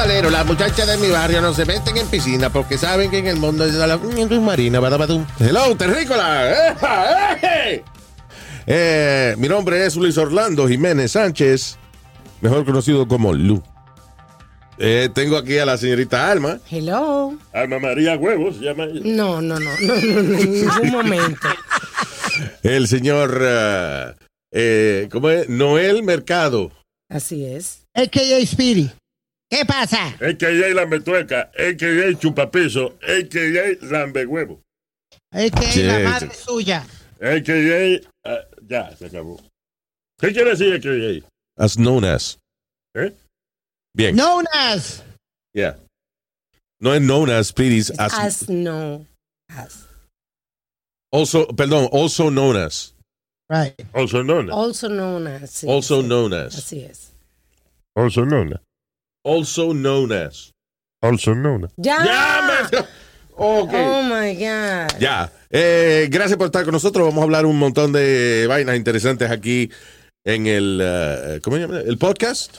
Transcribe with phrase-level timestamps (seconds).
[0.00, 0.30] Valero.
[0.30, 3.36] Las muchachas de mi barrio no se meten en piscina porque saben que en el
[3.36, 4.80] mundo es la marina.
[5.38, 6.74] Hello, terrícola.
[8.66, 11.76] Eh, mi nombre es Luis Orlando Jiménez Sánchez,
[12.40, 13.62] mejor conocido como Lu.
[14.78, 16.58] Eh, tengo aquí a la señorita Alma.
[16.70, 17.34] Hello.
[17.52, 19.00] Alma María Huevos, se llama ella.
[19.04, 21.48] No, no, no, no, no, no, en ningún momento.
[22.62, 23.38] El señor,
[24.52, 25.48] eh, ¿cómo es?
[25.50, 26.70] Noel Mercado.
[27.10, 27.82] Así es.
[27.94, 28.90] AKA Speedy.
[29.50, 30.08] ¿Qué pasa?
[30.20, 34.60] AKA Lambetueca, AKA Chupapiso, AKA Lambehuevo,
[35.32, 36.04] AKA Sí, la sí.
[36.04, 36.86] madre suya.
[37.20, 38.08] AKA...
[38.24, 39.40] ah, ya, se acabó.
[40.20, 41.26] ¿Qué quiere decir AKA?
[41.58, 42.38] As known as.
[42.94, 43.12] ¿Eh?
[43.94, 44.14] Bien.
[44.14, 45.02] Known as.
[45.52, 45.74] Yeah.
[46.80, 47.90] No es known as, please.
[47.98, 49.04] As, As no.
[49.50, 49.86] As.
[51.12, 52.94] also, perdón, also known as.
[53.50, 53.74] Right.
[53.92, 54.48] Also known.
[54.50, 55.50] Also known as.
[55.50, 56.06] sí, Also sí.
[56.08, 56.54] known as.
[56.56, 57.10] Así es.
[57.96, 58.54] Also known.
[59.24, 60.50] Also known as.
[61.02, 61.68] Also known.
[61.76, 62.04] Ya.
[62.04, 62.78] Ya, me-
[63.42, 63.72] Ok.
[63.72, 64.98] Oh my God.
[65.00, 65.32] Ya.
[65.50, 67.06] Eh, gracias por estar con nosotros.
[67.06, 69.70] Vamos a hablar un montón de vainas interesantes aquí
[70.26, 71.80] en el, eh, ¿cómo se llama?
[71.80, 72.54] El podcast.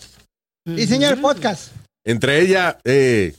[0.65, 1.71] Sí, señor, podcast.
[2.03, 3.35] Entre ellas, eh,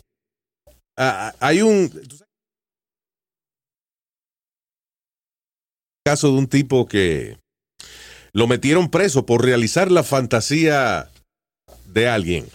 [0.96, 2.22] ah, hay un ¿tú sabes?
[6.04, 7.38] caso de un tipo que
[8.32, 11.08] lo metieron preso por realizar la fantasía
[11.86, 12.46] de alguien.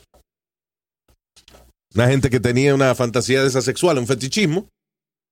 [1.96, 4.68] Una gente que tenía una fantasía de esa sexual, un fetichismo.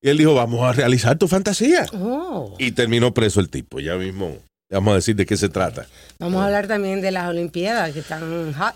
[0.02, 1.86] Y él dijo, vamos a realizar tu fantasía.
[1.94, 2.56] Oh.
[2.60, 3.80] Y terminó preso el tipo.
[3.80, 4.38] Ya mismo
[4.70, 5.88] vamos a decir de qué se trata.
[6.20, 8.76] Vamos a hablar también de las Olimpiadas que están hot.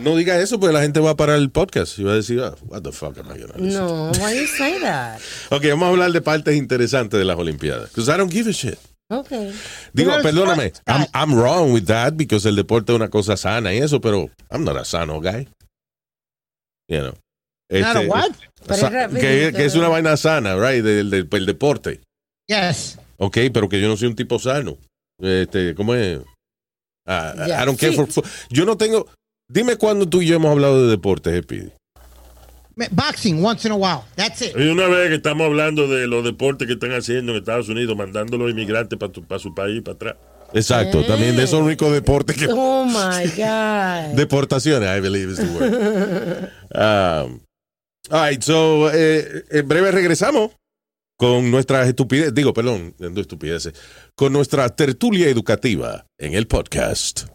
[0.00, 2.40] No diga eso porque la gente va a parar el podcast y va a decir,
[2.40, 5.18] ah, what the fuck am I gonna No, why you say that?
[5.50, 7.90] Ok, vamos a hablar de partes interesantes de las Olimpiadas.
[7.90, 8.78] Because I don't give a shit.
[9.10, 9.52] Okay.
[9.94, 11.06] Digo, perdóname, I'm.
[11.14, 14.64] I'm wrong with that because el deporte es una cosa sana y eso, pero I'm
[14.64, 15.48] not a sano guy.
[16.88, 17.14] You know.
[17.70, 18.30] Not a Este, what?
[18.66, 22.00] Pero sa- es rapidito, que, que es una vaina sana, right, del, del- del deporte.
[22.46, 22.98] Yes.
[23.18, 24.76] Ok, pero que yo no soy un tipo sano.
[25.20, 26.20] Este, ¿cómo es?
[27.06, 28.14] Ah, Yeah, I don't care for, fit.
[28.14, 29.06] for- Yo no tengo.
[29.50, 31.44] Dime cuándo tú y yo hemos hablado de deportes.
[32.76, 34.02] Me- Boxing once in a while.
[34.14, 34.52] That's it.
[34.56, 37.96] Y una vez que estamos hablando de los deportes que están haciendo en Estados Unidos,
[37.96, 40.16] mandando a los inmigrantes para su país, para atrás.
[40.54, 42.46] Exacto, también de esos ricos deportes que.
[42.50, 44.14] Oh my God.
[44.16, 46.50] Deportaciones, I believe is the word.
[46.70, 47.40] Um,
[48.10, 50.52] all right, so, eh, en breve regresamos
[51.18, 53.74] con nuestras estupideces, digo, perdón, no estupideces,
[54.14, 57.26] con nuestra tertulia educativa en el podcast.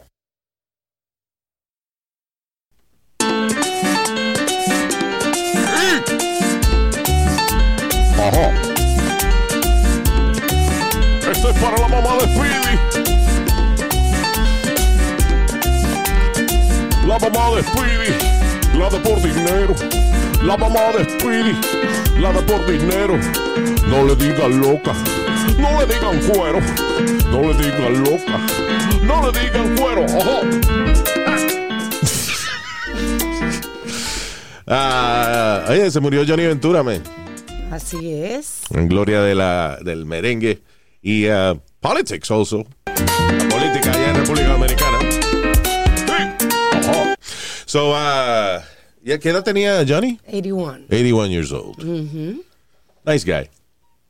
[8.18, 8.54] Ajá.
[11.30, 12.78] Esto es para la mamá de Speedy.
[17.06, 20.13] La mamá de Speedy, la de por dinero.
[20.44, 21.56] La mamá de Speedy,
[22.20, 23.18] la de por dinero.
[23.88, 24.94] No le digan loca,
[25.58, 26.60] no le digan cuero.
[27.32, 28.40] No le digan loca,
[29.04, 30.06] no le digan cuero.
[30.06, 30.42] Ojo.
[34.68, 37.02] Ah, oye, se murió Johnny Ventura, man.
[37.72, 38.62] Así es.
[38.72, 40.62] En gloria de la, del merengue
[41.02, 42.66] y uh, politics also.
[42.86, 45.00] La política allá en República Dominicana.
[45.96, 46.48] Sí.
[46.90, 47.14] Ojo.
[47.66, 48.73] So, uh, ¿y
[49.04, 50.20] ¿qué edad tenía Johnny?
[50.28, 50.86] 81.
[50.88, 51.78] 81 years old.
[53.06, 53.50] Nice guy.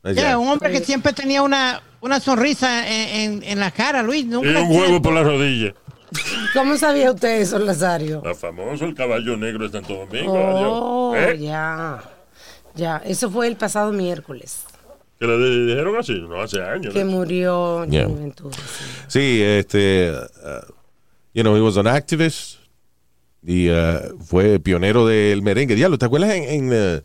[0.04, 0.42] Nice Yeah, guy.
[0.44, 4.22] un hombre que siempre tenía una, una sonrisa en, en, en la cara, Luis.
[4.24, 5.74] Y Nunca un huevo por la rodilla.
[6.52, 8.22] ¿Cómo sabía usted eso, Lazario?
[8.24, 10.32] La famoso, el caballo negro de Santo Domingo.
[10.32, 11.14] Oh.
[11.16, 11.38] ¿Eh?
[11.40, 12.02] ya.
[12.76, 14.64] Ya, eso fue el pasado miércoles
[15.20, 16.92] Que le di- dijeron así, no hace años.
[16.92, 17.10] que ¿no?
[17.12, 18.04] murió Yeah.
[18.04, 18.56] Johnny Ventura.
[18.56, 18.84] sí.
[19.08, 20.72] Sí, este, uh,
[21.32, 22.58] you know, he was an activist
[23.46, 25.74] y uh, fue pionero del merengue.
[25.74, 27.00] Diablo, ¿te acuerdas en, en uh,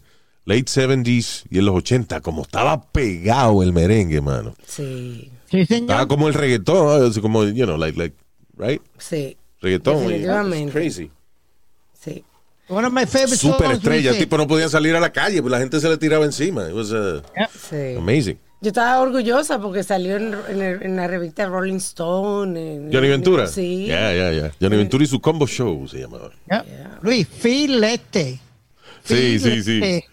[0.45, 4.55] late 70s y en los 80 como estaba pegado el merengue, mano?
[4.65, 6.07] Sí, Sí, Estaba señor.
[6.07, 8.15] como el reggaetón, como, you know, like, like,
[8.55, 8.81] right?
[8.99, 9.97] sí, Reggaetón.
[10.03, 10.71] Definitivamente.
[10.71, 11.11] Crazy.
[11.99, 12.23] sí.
[12.71, 14.15] One of my favorite Super songs, estrella.
[14.15, 16.67] Tipo no podía salir a la calle, pues la gente se le tiraba encima.
[16.69, 17.21] It was uh,
[17.67, 17.95] Sí.
[17.97, 18.37] amazing.
[18.61, 22.59] Yo estaba orgullosa porque salió en, en el- en la revista Rolling Stone.
[22.75, 23.47] en- Johnny Ventura.
[23.47, 23.85] Sí.
[23.87, 24.51] Ya, ya, ya.
[24.59, 26.29] Johnny Ventura y su combo show se llamaba.
[27.01, 28.39] Luis, filete.
[29.05, 29.79] Sí, sí, sí.
[29.79, 30.05] Filete.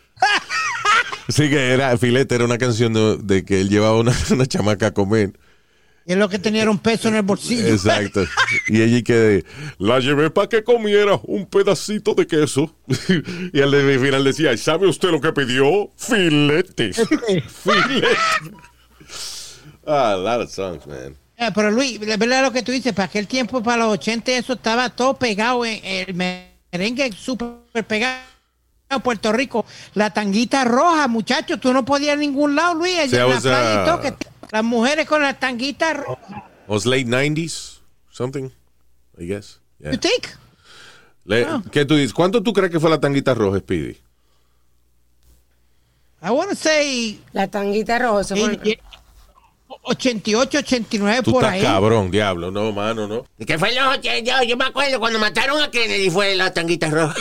[1.29, 4.87] Sí, que era, Filete era una canción de, de que él llevaba una, una chamaca
[4.89, 5.33] a comer.
[6.07, 7.67] Y es lo que tenía era un peso en el bolsillo.
[7.67, 8.25] Exacto.
[8.69, 9.45] Y ella y que
[9.79, 12.73] la llevé para que comiera un pedacito de queso.
[13.53, 15.91] y al final decía, "¿Y ¿sabe usted lo que pidió?
[15.97, 16.93] Filete.
[16.95, 18.17] Filete.
[19.85, 21.17] Ah, a lot of songs, man.
[21.39, 24.33] Ah, pero Luis, es verdad lo que tú dices, para aquel tiempo, para los 80,
[24.33, 28.21] eso estaba todo pegado en el merengue súper pegado
[29.03, 29.67] Puerto Rico.
[29.95, 33.29] La tanguita roja, muchachos, tú no podías a ningún lado, Luis, allá Sí, en I
[33.29, 34.15] la was, playa y todo, que
[34.57, 36.49] las mujeres con la tanguita roja.
[36.67, 37.81] Was late 90s,
[38.11, 38.51] something,
[39.19, 39.61] I guess.
[39.79, 39.93] Yeah.
[39.93, 40.27] You think?
[41.25, 41.63] Le- Ah.
[41.71, 42.13] ¿Qué tú dices?
[42.15, 43.97] ¿Cuánto tú crees que fue la tanguita roja, Speedy?
[46.23, 48.25] I want to say La tanguita roja.
[48.35, 48.79] fue- eh,
[49.83, 51.63] 88, 89 Tú por estás ahí.
[51.63, 52.51] cabrón, diablo.
[52.51, 53.27] No, mano, no.
[53.45, 56.89] Que fue los ocho- yo, yo me acuerdo cuando mataron a Kennedy fue la tanguita
[56.91, 57.15] roja.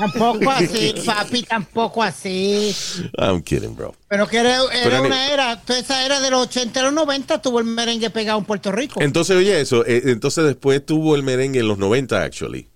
[0.00, 2.74] Tampoco así, papi, tampoco así.
[3.18, 3.94] I'm kidding, bro.
[4.08, 6.92] Pero que era, era Pero, una era, toda esa era de los 80 a los
[6.92, 9.00] 90 tuvo el merengue pegado en Puerto Rico.
[9.00, 9.84] Entonces, oye, eso.
[9.86, 12.68] eh, entonces, después tuvo el merengue en los 90, actually.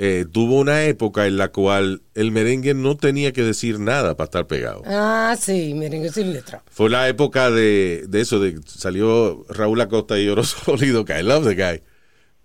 [0.00, 4.26] Eh, tuvo una época en la cual el merengue no tenía que decir nada para
[4.26, 4.82] estar pegado.
[4.86, 6.62] Ah, sí, merengue sin letra.
[6.70, 11.22] Fue la época de, de eso, de salió Raúl Acosta y Oro Sólido, que I
[11.24, 11.82] love the guy.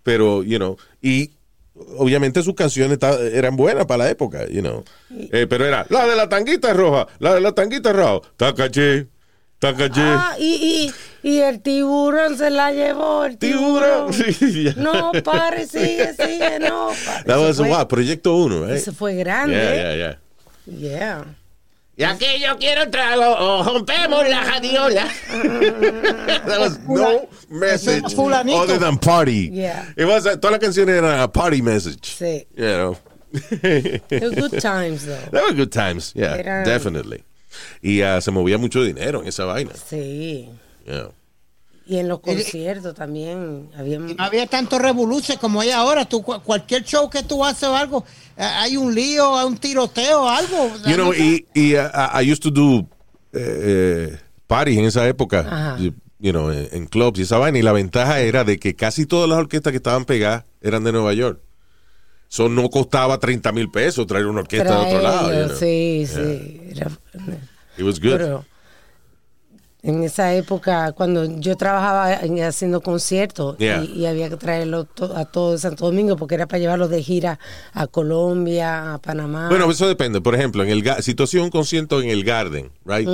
[0.01, 1.29] Pero, you know, y
[1.97, 2.97] obviamente sus canciones
[3.33, 4.83] eran buenas para la época, you know.
[5.31, 9.07] Eh, pero era la de la tanguita roja, la de la tanguita roja, tacaché,
[9.59, 10.01] tacaché.
[10.01, 10.91] Ah, y,
[11.23, 14.11] y, y el tiburón se la llevó, el tiburón.
[14.11, 14.13] Tiburón.
[14.13, 14.73] Sí, ya.
[14.77, 16.89] No, pare, sigue, sigue, no.
[17.25, 18.75] That was, fue- wow, Proyecto 1, right?
[18.77, 19.53] Eso fue grande.
[19.55, 20.19] Yeah, yeah, yeah.
[20.65, 21.25] Yeah.
[21.95, 25.07] Y aquí yo quiero trago o rompemos la jadiola.
[26.45, 28.61] That was no message fulanito.
[28.63, 29.49] other than party.
[29.53, 29.85] Yeah.
[29.95, 32.15] It was, uh, todas las canciones eran a party message.
[32.17, 32.45] Sí.
[32.57, 32.97] You know.
[33.61, 35.19] They were good times, though.
[35.31, 37.23] They were good times, yeah, Eran- definitely.
[37.83, 39.73] Y ah, se movía mucho dinero en esa vaina.
[39.73, 40.49] Sí.
[40.87, 41.09] Yeah.
[41.85, 43.99] Y en los conciertos también había...
[43.99, 46.05] No había tanto revoluce como hay ahora.
[46.05, 48.05] Tú, cu- cualquier show que tú haces o algo,
[48.37, 50.71] eh, hay un lío, hay un tiroteo, algo.
[50.87, 51.89] You know, y, y uh,
[52.21, 52.79] I used to do
[53.33, 55.77] eh, eh, parties en esa época, Ajá.
[55.77, 57.59] you, know, en, en clubs y esa vaina.
[57.59, 60.93] Y la ventaja era de que casi todas las orquestas que estaban pegadas eran de
[60.93, 61.41] Nueva York.
[62.31, 65.21] Eso no costaba 30 mil pesos traer una orquesta de otro lado.
[65.23, 65.59] you Traerlo, know.
[65.59, 66.61] Sí, sí.
[66.71, 66.91] Era-
[67.77, 68.11] It was good.
[68.17, 68.45] pero
[69.85, 73.83] en esa época, cuando yo trabajaba en- haciendo conciertos Yeah.
[73.83, 77.03] y, y había que traerlo to- a todo Santo Domingo porque era para llevarlo de
[77.03, 77.37] gira
[77.73, 79.49] a Colombia, a Panamá.
[79.49, 80.21] Bueno, eso depende.
[80.21, 83.09] Por ejemplo, en el si tú hacías un concierto en el Garden, right?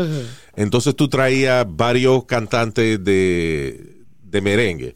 [0.56, 4.96] Entonces tú traías varios cantantes de, de merengue.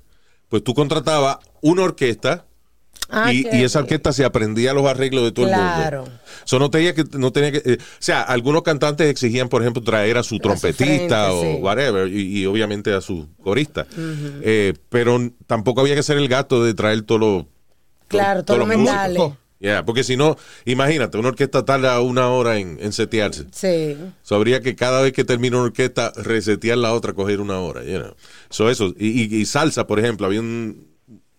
[0.49, 2.45] Pues tú contratabas una orquesta
[3.13, 6.03] Ah, y, esa orquesta se aprendía los arreglos de todo Claro.
[6.03, 6.19] el mundo.
[6.45, 9.81] So, no tenía que, no tenía que, eh, o sea, algunos cantantes exigían, por ejemplo,
[9.83, 11.57] traer a su trompetista frente, o sí.
[11.61, 13.85] whatever, y, y obviamente a su corista.
[13.97, 17.47] Eh, pero tampoco había que hacer el gasto de traer todo lo,
[18.07, 19.21] Claro, todos los metales.
[19.59, 20.35] Yeah, porque si no,
[20.65, 23.45] imagínate, una orquesta tarda una hora en, en setearse.
[23.53, 23.95] Sí.
[24.21, 27.81] So, habría que cada vez que termina una orquesta, resetear la otra, coger una hora.
[27.85, 28.13] You know.
[28.49, 28.93] So, eso.
[28.99, 30.92] Y, y- y salsa, por ejemplo, había un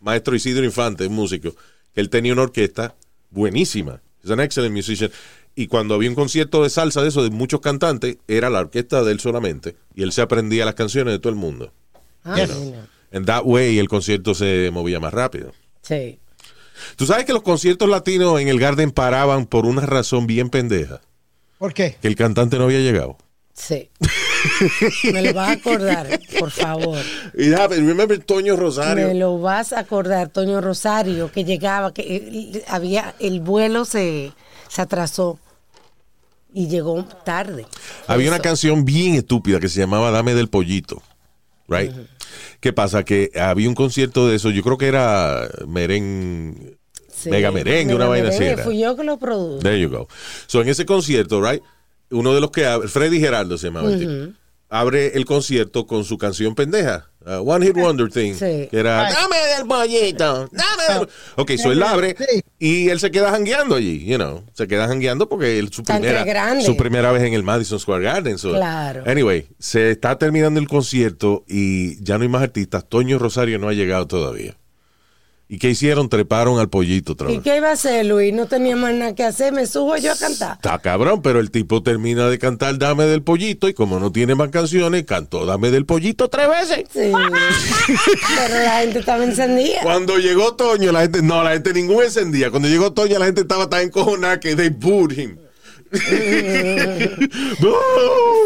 [0.04, 1.54] maestro Isidro Infante, un músico,
[1.94, 2.94] que él tenía una orquesta
[3.30, 4.00] buenísima.
[4.22, 5.10] Es un excellent musician.
[5.56, 9.02] Y cuando había un concierto de salsa de eso, de muchos cantantes, era la orquesta
[9.04, 9.76] de él solamente.
[9.94, 11.72] Y él se aprendía las canciones de todo el mundo.
[12.24, 12.56] Ah, Yes.
[12.58, 12.86] mira.
[13.12, 15.52] En that way, el concierto se movía más rápido.
[15.82, 16.18] Sí.
[16.96, 21.00] Tú sabes que los conciertos latinos en el Garden paraban por una razón bien pendeja.
[21.58, 21.96] ¿Por qué?
[22.02, 23.16] Que el cantante no había llegado.
[23.52, 23.90] Sí.
[25.12, 26.98] Me lo vas a acordar, por favor.
[27.36, 29.08] Y remember Toño Rosario.
[29.08, 34.32] Me lo vas a acordar, Toño Rosario, que llegaba, que eh, había, el vuelo se,
[34.68, 35.38] se atrasó
[36.52, 37.66] y llegó tarde.
[38.06, 41.02] Había una canción bien estúpida que se llamaba Dame del Pollito.
[41.66, 41.92] Right?
[42.60, 43.04] ¿Qué pasa?
[43.04, 46.76] Que había un concierto de eso, yo creo que era merengue,
[47.10, 47.30] Sí.
[47.30, 48.62] mega merengue, una Mega vaina así.
[48.62, 49.62] Fui yo que lo produje.
[49.62, 50.08] There you go.
[50.46, 51.62] So, en ese concierto, right?
[52.10, 54.32] Uno de los que abre, Freddy Geraldo se llamaba tipo,
[54.68, 58.68] abre el concierto con su canción pendeja, uh, One Hit Wonder Thing, Sí.
[58.70, 59.12] que era Ay.
[59.14, 61.08] Dame del pollito, dame del...
[61.36, 62.16] Ok, so él la abre
[62.58, 66.60] y él se queda jangueando allí, you know, se queda jangueando porque es su primera,
[66.62, 68.38] su primera vez en el Madison Square Garden.
[68.38, 69.04] so- Claro.
[69.06, 72.84] Anyway, se está terminando el concierto y ya no hay más artistas.
[72.88, 74.56] Toño Rosario no ha llegado todavía.
[75.46, 76.08] ¿Y qué hicieron?
[76.08, 77.44] Treparon al pollito otra ¿Y vez.
[77.44, 78.32] qué iba a hacer, Luis?
[78.32, 79.52] No tenía más nada que hacer.
[79.52, 80.54] Me subo yo a cantar.
[80.54, 84.34] Está cabrón, pero el tipo termina de cantar Dame del pollito y como no tiene
[84.34, 86.84] más canciones, cantó Dame del pollito tres veces.
[86.90, 87.12] Sí.
[88.36, 89.80] Pero la gente estaba encendida.
[89.82, 92.50] Cuando llegó Toño, la gente, no, la gente ningún encendía.
[92.50, 95.36] Cuando llegó Toño, la gente estaba tan encojonada que they booed him.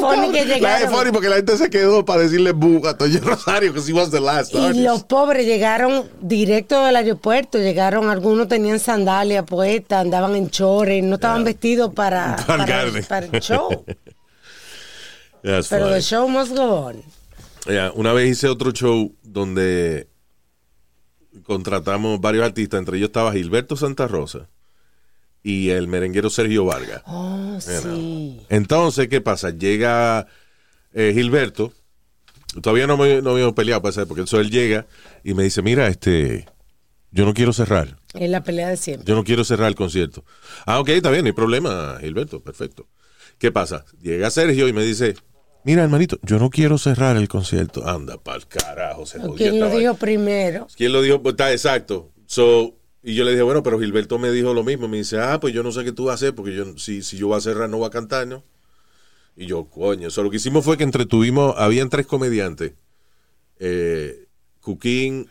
[0.00, 0.88] Funny que La llegaron.
[0.88, 2.50] es funny porque la gente se quedó para decirle
[2.86, 4.84] a Toño Rosario que he was the last Y artist.
[4.84, 11.14] los pobres llegaron directo del aeropuerto, llegaron, algunos tenían sandalias puestas, andaban en chores, no
[11.16, 13.04] estaban vestidos para, Para el para, garden.
[13.04, 13.84] para el show.
[15.42, 15.90] Pero funny.
[15.92, 17.02] the show must go on.
[17.94, 20.08] Una vez hice otro show donde
[21.44, 24.48] contratamos varios artistas, entre ellos estaba Gilberto Santa Rosa
[25.48, 27.00] y el merenguero Sergio Vargas.
[27.06, 28.38] Oh, sí.
[28.50, 29.48] Entonces, ¿qué pasa?
[29.48, 30.26] Llega
[30.92, 31.72] eh, Gilberto,
[32.60, 34.86] todavía no, me, no habíamos peleado para porque eso él llega
[35.24, 36.44] y me dice, mira, este,
[37.12, 39.06] yo no quiero cerrar, Es la pelea de siempre.
[39.08, 40.22] yo no quiero cerrar el concierto.
[40.66, 42.86] Ah, ok, está bien, no hay problema, Gilberto, perfecto.
[43.38, 43.86] ¿Qué pasa?
[44.02, 45.14] Llega Sergio y me dice,
[45.64, 47.88] mira, hermanito, yo no quiero cerrar el concierto.
[47.88, 50.66] Anda, pa'l carajo, se ¿Quién lo dijo primero?
[50.76, 51.22] ¿Quién lo dijo?
[51.22, 52.10] Pues está exacto.
[52.26, 54.88] So, y yo le dije, bueno, pero Gilberto me dijo lo mismo.
[54.88, 57.02] Me dice, ah, pues yo no sé qué tú vas a hacer, porque yo, si,
[57.02, 58.42] si yo voy a cerrar, no voy a cantar, ¿no?
[59.36, 60.10] Y yo, coño.
[60.10, 62.72] So, lo que hicimos fue que entretuvimos, habían tres comediantes.
[63.60, 64.26] Eh,
[64.60, 65.28] Cuquín,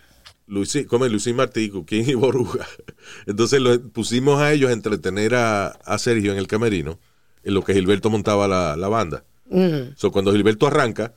[0.48, 2.66] Luisín, come Luisín Martí, Cuquín y Boruga.
[3.26, 7.00] Entonces lo, pusimos a ellos a entretener a, a Sergio en el camerino,
[7.44, 9.26] en lo que Gilberto montaba la, la banda.
[9.50, 9.94] Mm.
[9.98, 11.14] So, cuando Gilberto arranca,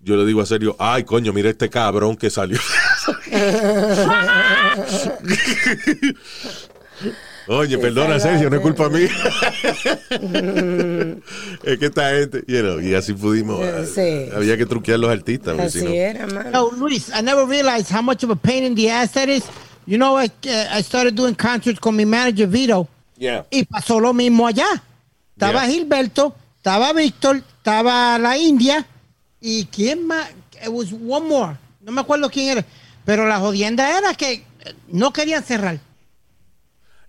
[0.00, 2.58] yo le digo a Sergio, ay, coño, mira este cabrón que salió.
[7.48, 9.10] Oye, perdona, Sergio, no es culpa mía.
[11.64, 13.60] es que esta gente, you know, y así pudimos.
[13.92, 14.28] Sí.
[14.34, 15.56] Había que truquear los artistas.
[15.72, 16.70] si Así no- era, mano.
[16.76, 19.42] Luis, I never realized how much of a pain in the ass that is.
[19.86, 22.86] You know, I, uh, I started doing concerts con mi manager Vito.
[23.18, 23.44] Yeah.
[23.50, 24.80] Y pasó lo mismo allá.
[25.36, 25.72] Estaba Yeah.
[25.72, 28.86] Gilberto, estaba Víctor, estaba la India
[29.40, 30.28] y quién más.
[30.64, 31.56] It was one more.
[31.80, 32.64] No me acuerdo quién era.
[33.04, 34.44] Pero la jodienda era que
[34.88, 35.80] no querían cerrar.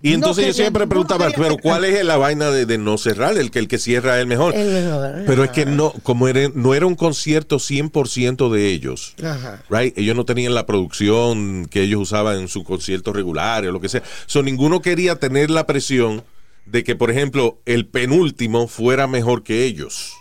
[0.06, 2.78] Y entonces No, yo siempre no preguntaba, quería- pero ¿cuál es la vaina de, de
[2.78, 3.38] no cerrar?
[3.38, 4.54] El que el que cierra es el mejor.
[4.54, 5.24] El mejor.
[5.26, 9.16] Pero es que no, como era, no era un concierto 100% de ellos.
[9.24, 9.64] Ajá.
[9.70, 9.98] Right?
[9.98, 13.88] Ellos no tenían la producción que ellos usaban en sus conciertos regulares o lo que
[13.88, 14.04] sea.
[14.26, 16.26] So, ninguno quería tener la presión
[16.66, 20.12] de que, por ejemplo, el penúltimo fuera mejor que ellos.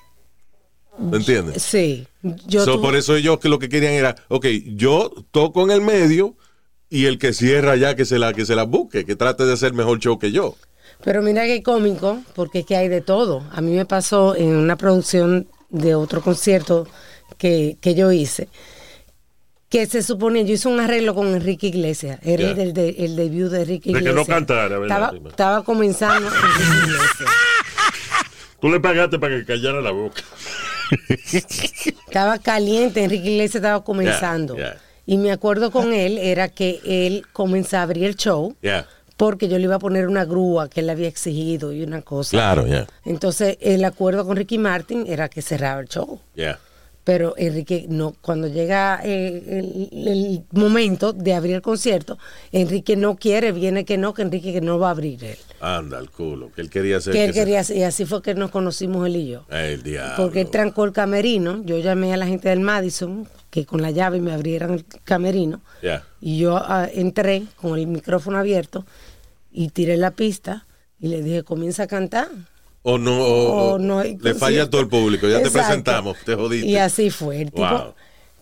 [0.96, 1.60] ¿Me entiendes?
[1.60, 2.06] Sí.
[2.46, 4.46] Yo So, tuve- por eso ellos que lo que querían era, ok,
[4.76, 6.36] yo toco en el medio
[6.92, 9.54] y el que cierra ya que se la que se la busque, que trate de
[9.54, 10.56] hacer mejor show que yo.
[11.02, 13.42] Pero mira qué cómico, porque es que hay de todo.
[13.52, 16.86] A mí me pasó en una producción de otro concierto
[17.38, 18.48] que, que yo hice,
[19.70, 23.50] que se supone, yo hice un arreglo con Enrique Iglesias, era el, de- el debut
[23.50, 24.14] de Enrique De que Iglesias.
[24.28, 25.10] no cantara, ¿verdad?
[25.14, 27.30] Estaba, estaba comenzando Enrique Iglesias.
[28.60, 30.22] Tú le pagaste para que callara la boca.
[31.32, 34.56] Estaba caliente, Enrique Iglesias estaba comenzando.
[34.58, 34.76] Ya.
[35.06, 38.56] Y me acuerdo con él, era que él comenzaba a abrir el show,
[39.16, 42.30] porque yo le iba a poner una grúa que él había exigido y una cosa.
[42.30, 42.86] Claro, ya.
[43.04, 46.20] Entonces, el acuerdo con Ricky Martin era que cerraba el show.
[46.34, 46.58] Ya.
[47.04, 52.16] Pero Enrique, no, cuando llega eh, el, el momento de abrir el concierto,
[52.52, 55.36] Enrique no quiere, viene que no, que Enrique que no va a abrir él.
[55.60, 57.12] Anda el culo, que él quería hacer.
[57.12, 59.44] Que él que quería, hacer- y así fue que nos conocimos él y yo.
[59.50, 60.14] El diablo.
[60.16, 63.90] Porque él trancó el camerino, yo llamé a la gente del Madison, que con la
[63.90, 66.04] llave me abrieran el camerino, Ya.
[66.20, 68.86] y yo ah, entré con el micrófono abierto
[69.50, 70.66] y tiré la pista
[71.00, 72.28] y le dije, comienza a cantar.
[72.82, 75.28] O no, o, o no hay le falla a todo el público.
[75.28, 76.66] Ya te presentamos, te jodiste.
[76.66, 77.42] Y así fue.
[77.42, 77.94] El tipo, Wow.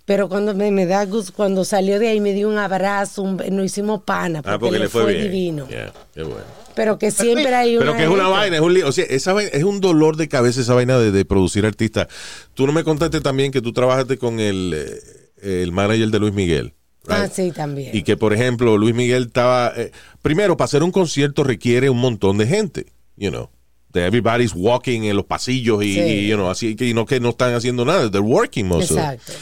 [0.06, 3.37] Pero cuando me, me da gusto, cuando salió de ahí me dio un abrazo, un-
[3.37, 5.30] nos hicimos pana, porque, Ah, porque le fue, bien.
[5.30, 5.68] divino.
[5.70, 6.40] Ya, qué bueno.
[6.75, 8.88] Pero que siempre hay una Pero que es una vaina, es un lío.
[8.88, 12.09] O sea, esa vaina- es un dolor de cabeza esa vaina de, de producir artistas.
[12.54, 16.32] Tú no me contaste también que tú trabajaste con el, eh, el manager de Luis
[16.35, 16.73] Miguel.
[17.09, 17.90] Ah, sí, también.
[17.94, 19.73] Y que, por ejemplo, Luis Miguel estaba.
[19.76, 19.92] eh,
[20.23, 23.49] primero, para hacer un concierto requiere un montón de gente, you know.
[23.92, 26.00] The everybody's walking en los pasillos y, Sí.
[26.00, 28.11] y, you know, así que y no que no están haciendo nada.
[28.11, 28.92] They're working most.
[28.92, 29.32] Exacto.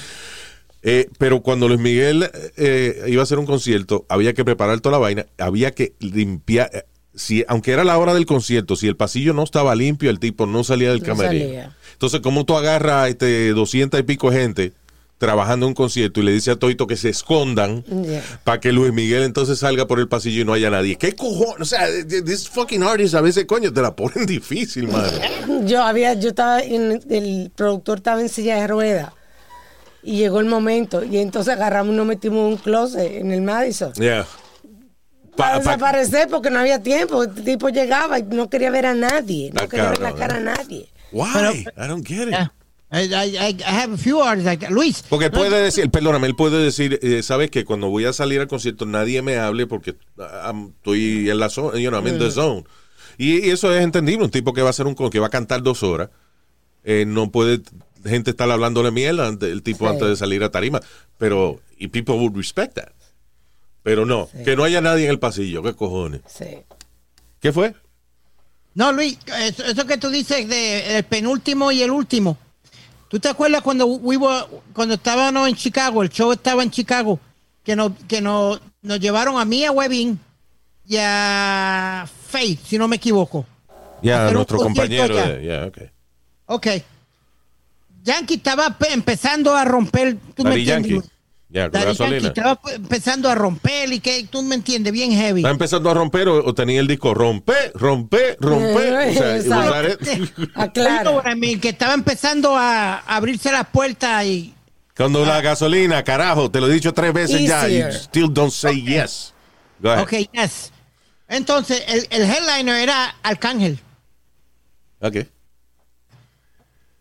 [0.82, 4.92] Eh, pero cuando Luis Miguel eh, iba a hacer un concierto, había que preparar toda
[4.92, 6.70] la vaina, había que limpiar.
[6.72, 10.20] eh, Si, aunque era la hora del concierto, si el pasillo no estaba limpio, el
[10.20, 11.74] tipo no salía del No camerino.
[11.94, 14.72] Entonces, ¿cómo tú agarras este, 200 y pico de gente
[15.18, 18.22] trabajando en un concierto y le dice a Toito que se escondan Yeah.
[18.44, 20.96] para que Luis Miguel entonces salga por el pasillo y no haya nadie?
[20.96, 21.60] ¿Qué cojones?
[21.60, 25.20] O sea, this fucking artists a veces, coño, te la ponen difícil, madre.
[25.64, 29.12] Yo había, yo estaba en, el productor estaba en silla de ruedas
[30.02, 33.42] y llegó el momento y entonces agarramos y nos metimos en un closet en el
[33.42, 33.92] Madison.
[33.94, 34.24] Yeah.
[35.36, 37.22] Para Pa- pa- desaparecer porque no había tiempo.
[37.24, 39.50] El tipo llegaba y no quería ver a nadie.
[39.52, 40.88] No Está quería ver la cara a nadie.
[41.12, 41.28] Why?
[41.32, 42.30] Pero- I don't get it.
[42.30, 42.52] Yeah.
[42.90, 44.70] I, I, I I have a few artists like that.
[44.72, 45.02] Luis.
[45.08, 48.48] Porque puede decir, perdóname, él puede decir, eh, sabes que cuando voy a salir al
[48.48, 52.30] concierto nadie me hable porque ah, estoy en la zona, you know, I'm in the
[52.30, 52.64] zone.
[53.18, 55.30] Y, y eso es entendible, un tipo que va a hacer un que va a
[55.30, 56.08] cantar dos horas,
[56.84, 57.60] eh, no puede
[58.06, 58.88] gente estar hablándole
[59.20, 59.90] ante- el tipo Sí.
[59.92, 60.80] antes de salir a tarima,
[61.18, 62.92] pero y people would respect that.
[63.82, 66.22] Pero no, que no haya nadie en el pasillo, qué cojones.
[66.26, 66.44] Sí.
[67.40, 67.74] ¿Qué fue?
[68.74, 72.38] No, Luis, eso, eso que tú dices de el penúltimo y el último.
[73.08, 77.18] ¿Tú te acuerdas cuando we were- cuando estábamos en Chicago, el show estaba en Chicago,
[77.64, 80.18] que nos, que nos, nos llevaron a mí, a Webin
[80.86, 83.46] y a Faith, si no me equivoco.
[84.02, 85.78] Ya, un nuestro compañero ya, ok.
[86.46, 86.66] Ok.
[88.04, 90.92] Yankee estaba pe- empezando a romper, tú me entiendes.
[90.92, 91.08] Yankee.
[91.50, 92.28] Ya, con gasolina.
[92.28, 95.40] Estaba pe- empezando a romper y que tú me entiendes, bien heavy.
[95.40, 99.08] ¿Está empezando a romper o, o tenía el disco rompe, rompe, rompe?
[99.08, 99.38] O sea,
[101.32, 104.54] I mean, que estaba empezando a abrirse las puertas y
[104.96, 107.62] Cuando la gasolina, carajo, te lo he dicho tres veces ya.
[107.66, 107.92] You Easier.
[107.94, 109.32] still don't say yes.
[109.80, 110.02] Go ahead.
[110.02, 110.70] Ok, yes.
[111.28, 113.78] Entonces, el, el headliner era Arcángel.
[115.00, 115.28] Okay.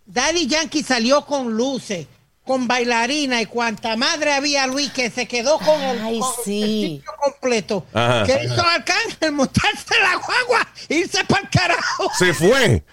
[0.05, 2.07] Daddy Yankee salió con luces,
[2.47, 6.43] con bailarina y cuanta madre había Luis que se quedó con el, Ay, con el
[6.45, 6.61] sí.
[6.97, 7.85] sitio completo.
[7.93, 8.23] Ajá.
[8.25, 9.31] ¿Qué hizo Arcángel?
[9.33, 12.09] Montarse la guagua, irse para el carajo.
[12.17, 12.83] Se fue.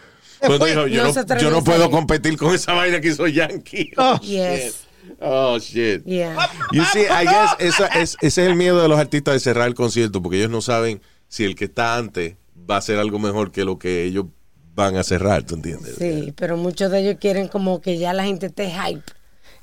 [0.40, 0.68] Cuando fue.
[0.70, 3.08] dijo, yo No no, se atrevió yo no a puedo competir con esa vaina que
[3.08, 3.92] hizo Yankee.
[3.96, 4.80] Oh, Yes.
[5.20, 6.02] Oh, shit.
[6.04, 6.34] Yeah.
[6.73, 9.68] You see, I guess esa- es- ese es el miedo de los artistas de cerrar
[9.68, 12.34] el concierto porque ellos no saben si el que está antes
[12.68, 14.26] va a hacer algo mejor que lo que ellos
[14.75, 15.94] van a cerrar, ¿tú entiendes?
[15.99, 19.02] Sí, pero muchos de ellos quieren como que ya la gente esté hype,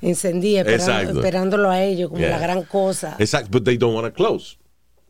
[0.02, 2.30] encendida, esperando- esperándolo a ellos como Yeah.
[2.30, 3.16] la gran cosa.
[3.18, 4.56] Exacto, but they don't want to close.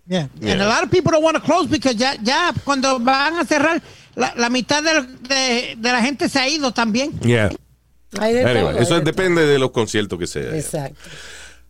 [0.06, 0.28] Yeah.
[0.40, 0.52] Yeah.
[0.52, 3.44] And a lot of people don't want to close because ya, ya cuando van a
[3.44, 3.80] cerrar,
[4.14, 7.18] la, la mitad de, de- de la gente se ha ido también.
[7.20, 7.48] Yeah.
[7.48, 10.42] De Anyway, todo, eso de depende de los conciertos que sea.
[10.44, 10.54] todo.
[10.54, 10.98] Exacto.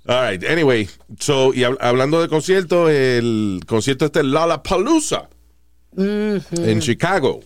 [0.09, 0.89] All right, anyway,
[1.21, 5.29] so, y hab- hablando de conciertos, el concierto este Lollapalooza
[5.97, 7.41] en Chicago.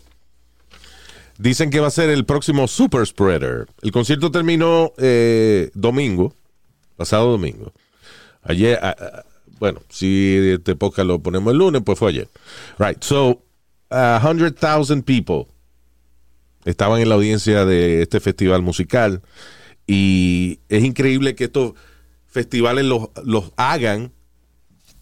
[1.39, 3.67] Dicen que va a ser el próximo Super Spreader.
[3.83, 6.35] El concierto terminó eh, domingo,
[6.97, 7.73] pasado domingo.
[8.43, 8.79] Ayer,
[9.59, 12.29] bueno, si este podcast lo ponemos el lunes, pues fue ayer.
[12.79, 13.43] Right, so,
[13.91, 15.47] a 100,000 people
[16.65, 19.23] estaban en la audiencia de este festival musical
[19.87, 21.75] y es increíble que estos
[22.27, 24.13] festivales los, los hagan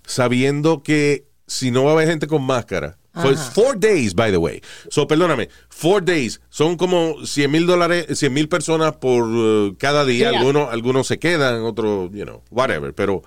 [0.06, 2.98] sabiendo que si no va a haber gente con máscara.
[3.22, 4.60] So it's four days, by the way.
[4.90, 6.40] So, perdóname, four days.
[6.50, 10.30] Son como 100 mil dólares, 100 mil personas por uh, cada día.
[10.30, 10.38] Yeah.
[10.40, 12.92] Algunos, algunos se quedan, otros, you know, whatever.
[12.92, 13.22] Pero,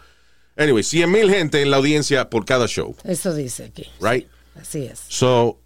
[0.57, 3.85] anyway, 100 mil gente en la audiencia por cada show, Eso dice aquí.
[4.01, 4.27] right?
[4.59, 4.99] Así es.
[5.07, 5.57] So,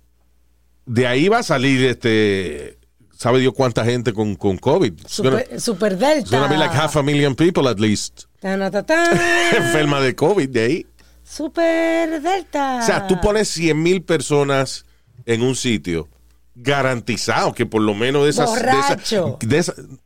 [0.85, 2.77] de ahí va a salir este,
[3.17, 4.93] ¿sabe Dios cuánta gente con, con COVID?
[5.01, 6.29] It's gonna- Super, super it's Delta.
[6.37, 9.17] gonna be like half a million people at least Tan, tan, tan.
[9.55, 10.85] enferma de COVID de ahí.
[11.31, 12.79] Super Delta.
[12.83, 14.85] O sea, tú pones 100 mil personas
[15.25, 16.09] en un sitio,
[16.55, 19.97] garantizado que por lo menos de esas, de esas- de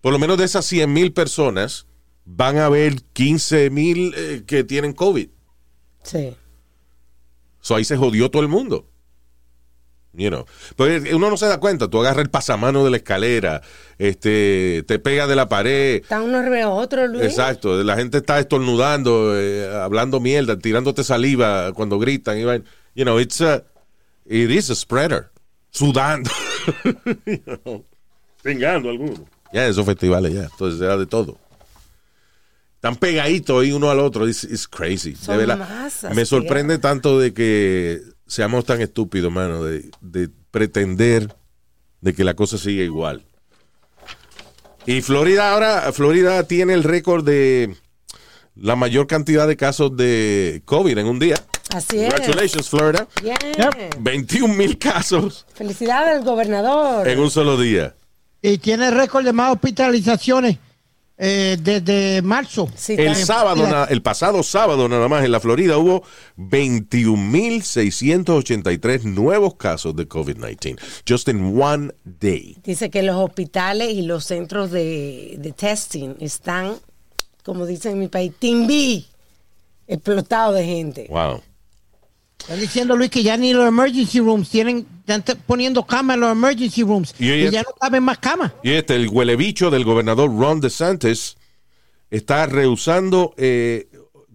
[0.00, 1.86] por lo menos de esas 100 mil personas,
[2.26, 5.28] van a haber 15 mil eh, que tienen COVID.
[6.02, 6.36] Sí.
[7.60, 8.86] So ahí se jodió todo el mundo.
[10.16, 10.46] You know.
[10.76, 11.88] Pero uno no se da cuenta.
[11.88, 13.62] Tú agarras el pasamano de la escalera,
[13.98, 15.96] este, te pega de la pared.
[15.96, 17.24] Está uno arriba otro, Luis.
[17.24, 17.82] Exacto.
[17.82, 22.38] La gente está estornudando, eh, hablando mierda, tirándote saliva cuando gritan.
[22.38, 22.42] y.
[22.94, 23.64] You know, it's a,
[24.24, 25.30] it is a spreader.
[25.70, 26.30] Sudando.
[27.26, 27.84] You know.
[28.42, 29.20] Pingando algunos.
[29.52, 30.44] Ya, esos festivales ya.
[30.44, 31.38] Entonces era de todo.
[32.76, 34.28] Están pegaditos ahí uno al otro.
[34.28, 35.14] It's, it's crazy.
[35.14, 35.58] Son de verdad.
[35.58, 41.34] masas, Me sorprende tanto de que seamos tan estúpidos, mano, de, de pretender
[42.00, 43.24] de que la cosa sigue igual.
[44.86, 47.74] Y Florida ahora, Florida tiene el récord de
[48.54, 51.36] la mayor cantidad de casos de COVID en un día.
[51.74, 52.12] Así es.
[52.12, 53.08] Congratulations, Florida.
[53.22, 53.36] Bien.
[53.98, 57.08] 21 mil casos Felicidades al gobernador.
[57.08, 57.94] en un solo día.
[58.42, 60.58] Y tiene récord de más hospitalizaciones
[61.26, 62.68] eh, desde marzo.
[62.76, 66.02] Sí, El sábado, na- el pasado sábado nada más en la Florida hubo
[66.36, 70.78] 21.683 nuevos casos de COVID-19.
[71.08, 72.56] Just in one day.
[72.62, 76.74] Dice que los hospitales y los centros de, de testing están,
[77.42, 79.06] como dicen en mi país, timbi,
[79.86, 81.06] explotados de gente.
[81.10, 81.40] Wow.
[82.44, 86.32] Están diciendo, Luis, que ya ni los emergency rooms tienen, están poniendo camas en los
[86.32, 87.14] emergency rooms.
[87.18, 88.52] Y ya no caben más camas.
[88.62, 91.38] Y este, el huele bicho del gobernador Ron DeSantis
[92.10, 93.88] está rehusando eh,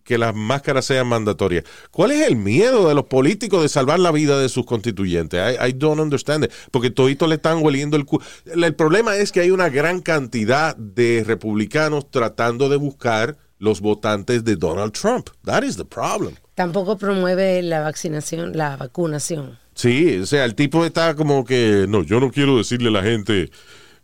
[0.03, 1.65] que las máscaras sean mandatorias.
[1.91, 5.39] ¿Cuál es el miedo de los políticos de salvar la vida de sus constituyentes?
[5.39, 6.51] I, I don't understand it.
[6.71, 10.01] Porque toditos le están hueliendo el cu el, el problema es que hay una gran
[10.01, 15.29] cantidad de republicanos tratando de buscar los votantes de Donald Trump.
[15.45, 16.33] That is the problem.
[16.59, 19.57] Tampoco promueve la vaccinación, la vacunación.
[19.75, 23.01] Sí, o sea, el tipo está como que, no, yo no quiero decirle a la
[23.01, 23.49] gente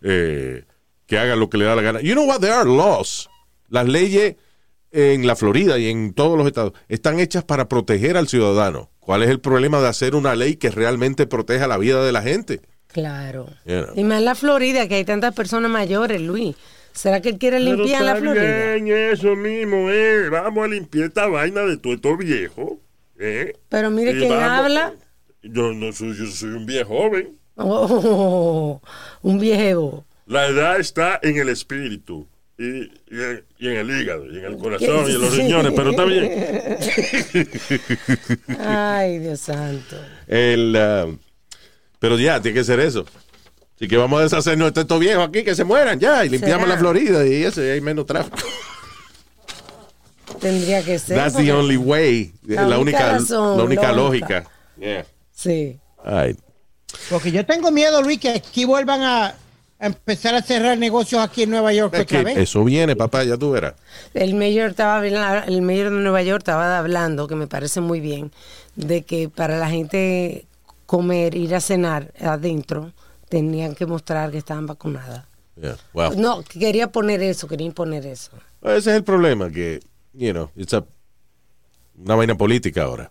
[0.02, 0.64] eh,
[1.06, 2.00] que haga lo que le da la gana.
[2.00, 2.40] You know what?
[2.40, 3.30] There are laws.
[3.68, 4.38] Las leyes
[4.94, 8.90] en la Florida y en todos los estados están hechas para proteger al ciudadano.
[9.02, 12.22] ¿Cuál es el problema de hacer una ley que realmente proteja la vida de la
[12.22, 12.62] gente?
[12.88, 13.50] Claro.
[13.96, 16.56] Y más la Florida, que hay tantas personas mayores, Luis.
[16.96, 18.74] ¿Será que él quiere Pero limpiar la está Florida?
[18.76, 20.30] bien eso mismo, eh.
[20.30, 22.80] Vamos a limpiar esta vaina de todo esto viejo.
[23.20, 23.54] Eh.
[23.70, 24.94] Pero mire Y quién vamos- habla.
[25.44, 27.38] Yo no soy, yo soy un viejo joven.
[27.58, 28.82] Oh,
[29.22, 30.06] un viejo.
[30.26, 32.28] La edad está en el espíritu.
[32.58, 32.90] Y, y
[33.22, 36.06] en, y en el hígado, y en el corazón, y en los riñones, pero está
[36.06, 36.32] bien.
[38.60, 39.98] Ay, Dios santo.
[40.28, 41.08] El, ah,
[42.00, 43.06] pero ya, tiene que ser eso.
[43.76, 46.64] Así que vamos a deshacernos de estos viejos aquí que se mueran ya y limpiamos
[46.64, 46.74] ¿Será?
[46.76, 48.38] la Florida y eso, y hay menos tráfico.
[50.40, 51.18] Tendría que ser.
[51.18, 52.34] That's the only way.
[52.46, 54.40] La La, única razón, la única lógica.
[54.40, 54.52] lógica.
[54.80, 55.06] Yeah.
[55.34, 55.78] Sí.
[56.04, 56.36] Ay,
[57.10, 59.36] Porque yo tengo miedo, Luis, que aquí vuelvan a,
[59.80, 62.38] empezar a cerrar negocios aquí en Nueva York es otra que vez.
[62.38, 63.74] eso viene, papá, ya tú verás.
[64.14, 68.32] El mayor estaba el mayor de Nueva York estaba hablando, que me parece muy bien,
[68.76, 70.46] de que para la gente
[70.86, 72.92] comer, ir a cenar adentro,
[73.30, 75.26] tenían que mostrar que estaban vacunadas.
[75.60, 75.78] Yeah.
[75.94, 78.32] Well, No, que quería poner eso, quería imponer eso.
[78.62, 79.80] ese es el problema, que,
[80.14, 80.84] you know, it's a-
[81.98, 83.10] una vaina política ahora.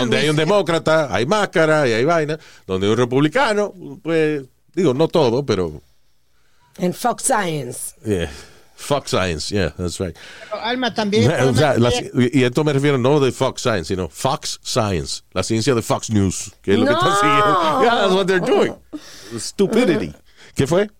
[0.00, 2.38] Donde hay un demócrata, hay máscara y hay vaina.
[2.66, 4.42] Donde hay un republicano, pues,
[4.74, 5.80] digo, no todo, pero,
[6.78, 7.94] En Fox Science.
[8.04, 8.30] yeah.
[8.82, 10.16] Fox Science, yeah, that's right.
[10.62, 11.30] Alma también.
[11.48, 11.90] O sea, la-
[12.32, 16.10] y esto me refiero no de Fox Science, sino Fox Science, la ciencia de Fox
[16.10, 16.98] News, que es lo que No.
[16.98, 17.82] están siguiendo.
[17.82, 18.74] Yeah, that's what they're doing.
[19.38, 20.12] Stupidity.
[20.54, 20.90] ¿Qué fue?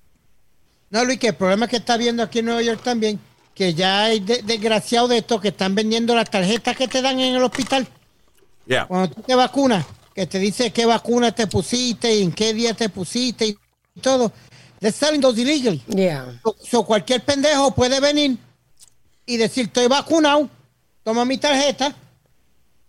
[0.90, 3.18] No, Luis, que el problema que está viendo aquí en Nueva York también,
[3.54, 7.18] que ya hay de- desgraciados de estos que están vendiendo las tarjetas que te dan
[7.20, 7.86] en el hospital
[8.66, 8.86] Yeah.
[8.86, 12.74] cuando tú te vacunas, que te dice qué vacuna te pusiste y en qué día
[12.74, 13.58] te pusiste y
[14.00, 14.32] todo.
[14.82, 15.80] They're selling those illegally.
[15.86, 16.26] Yeah.
[16.44, 18.36] So, so cualquier pendejo puede venir
[19.24, 20.50] y decir, estoy vacunado,
[21.04, 21.94] toma mi tarjeta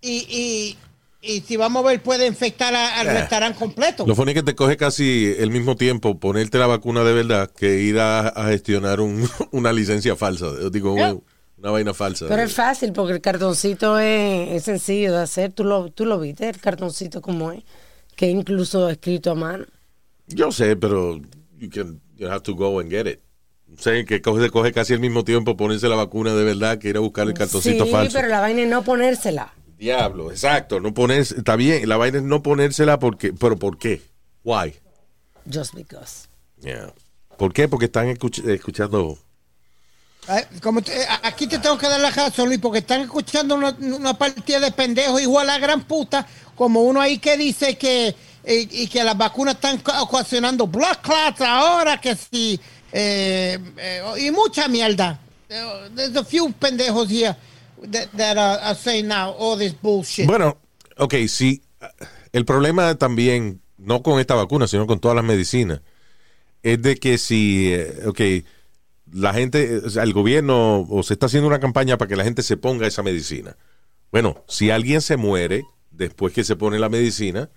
[0.01, 0.77] y, y,
[1.21, 3.13] y si vamos a ver puede infectar a- al Eh.
[3.13, 4.05] restaurante completo.
[4.07, 7.49] Lo funny es que te coge casi el mismo tiempo ponerte la vacuna de verdad
[7.51, 10.47] que ir a, a gestionar un- una licencia falsa.
[10.71, 11.15] Digo, Yeah.
[11.59, 12.25] una vaina falsa.
[12.27, 15.53] Pero es fácil porque el cartoncito es, es sencillo de hacer.
[15.53, 17.63] Tú lo, tú lo viste, el cartoncito como es,
[18.15, 19.65] que incluso escrito a mano.
[20.27, 21.21] Yo sé, pero
[21.63, 23.19] you, can, you have to go and get it.
[23.79, 26.97] Sé que coge, coge casi el mismo tiempo ponerse la vacuna de verdad que ir
[26.97, 28.13] a buscar el cartoncito sí, falso.
[28.13, 29.53] pero la vaina es no ponérsela.
[29.77, 30.79] Diablo, exacto.
[30.79, 34.01] No ponerse, está bien, la vaina es no ponérsela porque, pero ¿por qué?
[34.43, 34.75] Why?
[35.51, 36.27] Just because.
[36.61, 36.93] Yeah.
[37.37, 37.67] ¿Por qué?
[37.67, 39.17] Porque están escuch- escuchando.
[40.61, 43.71] Como te- eh, aquí te tengo que dar la razón, Luis, porque están escuchando una,
[43.79, 48.15] una partida de pendejos igual a la gran puta, como uno ahí que dice que
[48.45, 52.59] y que las vacunas están ocasionando blood clots ahora, que si
[52.93, 55.19] eh, eh, y mucha mierda.
[55.95, 57.35] There's a few pendejos here
[57.91, 60.27] that, that are, are saying now all this bullshit.
[60.27, 60.57] Bueno,
[60.97, 61.61] ok, sí.
[62.31, 65.81] El problema también, no con esta vacuna, sino con todas las medicinas,
[66.61, 68.45] es de que si, eh, ok,
[69.11, 72.57] la gente, el gobierno, o se está haciendo una campaña para que la gente se
[72.57, 73.57] ponga esa medicina.
[74.11, 77.49] Bueno, si alguien se muere después que se pone la medicina,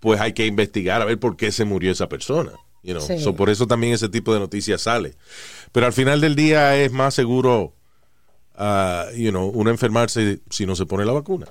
[0.00, 2.52] pues hay que investigar a ver por qué se murió esa persona.
[2.82, 3.06] You know?
[3.06, 3.18] Sí.
[3.20, 5.14] So, por eso también ese tipo de noticias sale.
[5.72, 7.74] Pero al final del día es más seguro,
[8.56, 11.46] ah, you know, uno enfermarse si no se pone la vacuna.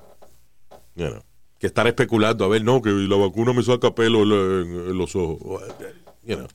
[0.96, 1.22] You know,
[1.58, 4.98] que estar especulando, a ver, no, que la vacuna me saca pelo en, en- en
[4.98, 5.62] los ojos.
[6.24, 6.48] You know.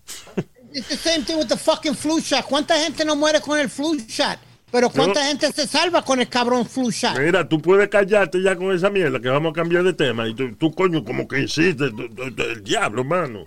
[0.73, 2.43] It's the same thing with the fucking flu shot.
[2.45, 4.38] ¿Cuánta gente no muere con el flu shot?
[4.76, 5.28] Pero ¿cuánta No.
[5.28, 7.18] gente se salva con el cabrón flu shot?
[7.18, 10.28] Mira, tú puedes callarte ya con esa mierda, que vamos a cambiar de tema.
[10.28, 13.46] Y tú, tú, coño, como que insistes, tú- tú- tú- el diablo, mano.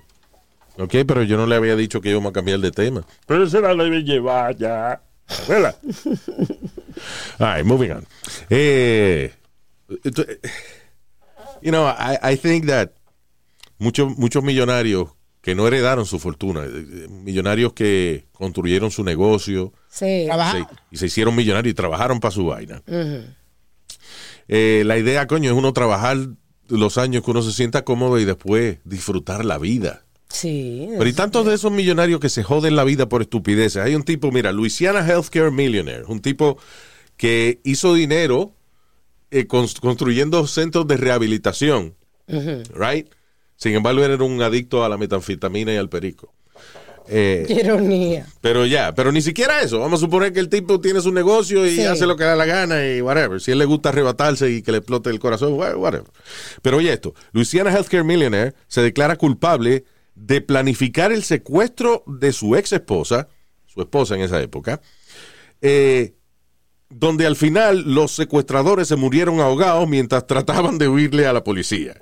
[0.79, 3.05] Ok, pero yo no le había dicho que íbamos a cambiar de tema.
[3.27, 5.03] Pero se la debe llevar ya.
[5.47, 5.77] ¿Verdad?
[7.39, 8.07] All right, moving on.
[8.49, 9.31] Eh,
[9.91, 10.39] eh,
[11.61, 12.93] you know, I, I think that
[13.79, 15.11] muchos muchos millonarios
[15.43, 20.27] que no heredaron su fortuna, eh, eh, millonarios que construyeron su negocio Sí.
[20.53, 22.83] Se- y se hicieron millonarios y trabajaron para su vaina.
[24.49, 26.17] Eh, la idea, coño, es uno trabajar
[26.69, 30.05] los años que uno se sienta cómodo y después disfrutar la vida.
[30.29, 30.87] Sí.
[30.91, 33.83] Pero y tantos de esos millonarios que se joden la vida por estupideces.
[33.83, 36.59] Hay un tipo, mira, Louisiana Healthcare Millionaire, un tipo
[37.17, 38.53] que hizo dinero
[39.31, 41.95] eh, cons- construyendo centros de rehabilitación,
[42.75, 43.09] right?
[43.57, 46.33] Sin embargo, era un adicto a la metanfetamina y al perico.
[47.11, 48.27] Eh, Qué ironía.
[48.41, 49.79] pero ya, pero ni siquiera eso.
[49.81, 51.85] Vamos a suponer que el tipo tiene su negocio y Sí.
[51.85, 53.41] hace lo que le da la gana y whatever.
[53.41, 56.07] Si él le gusta arrebatarse y que le explote el corazón, wha- whatever.
[56.61, 62.57] Pero oye esto, Louisiana Healthcare Millionaire se declara culpable de planificar el secuestro de su
[62.57, 63.29] ex esposa,
[63.67, 64.81] su esposa en esa época,
[65.63, 66.15] eh,
[66.91, 71.95] donde al final los secuestradores se murieron ahogados mientras trataban de huirle a la policía.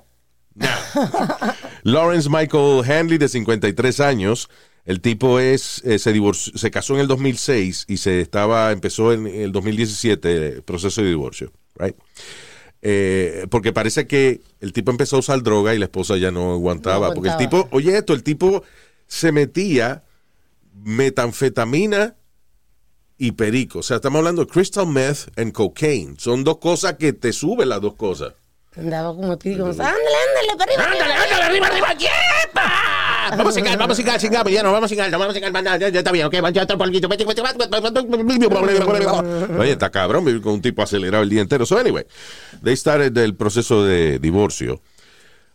[1.82, 4.48] Lawrence Michael Hanley, de 53 años.
[4.86, 9.12] El tipo es, eh, se, divorció- se casó en el 2006 y se estaba, empezó
[9.12, 11.96] en el 2017 el proceso de divorcio, right?
[12.82, 16.52] Eh, porque parece que el tipo empezó a usar droga y la esposa ya no
[16.52, 17.08] aguantaba.
[17.08, 18.62] No porque el tipo, oye esto, el tipo
[19.08, 20.04] se metía
[20.84, 22.14] metanfetamina
[23.18, 23.80] y perico.
[23.80, 26.14] O sea, estamos hablando de crystal meth and cocaine.
[26.18, 28.34] Son dos cosas que te suben las dos cosas.
[28.76, 30.84] Andaba como como, ándale, ándale, para arriba.
[30.92, 31.92] ¡Ándale, ándale, arriba, arriba!
[31.94, 32.72] ¡Yepa!
[33.30, 35.40] Vamos a cingar, vamos a cingamos, ya no, vamos a no, vamos a
[35.78, 37.08] ya, ya está bien, ok, ya otro polvito.
[39.58, 41.66] Oye, está cabrón vivir con un tipo acelerado el día entero.
[41.66, 42.04] So, anyway,
[42.62, 44.80] they started el proceso de divorcio.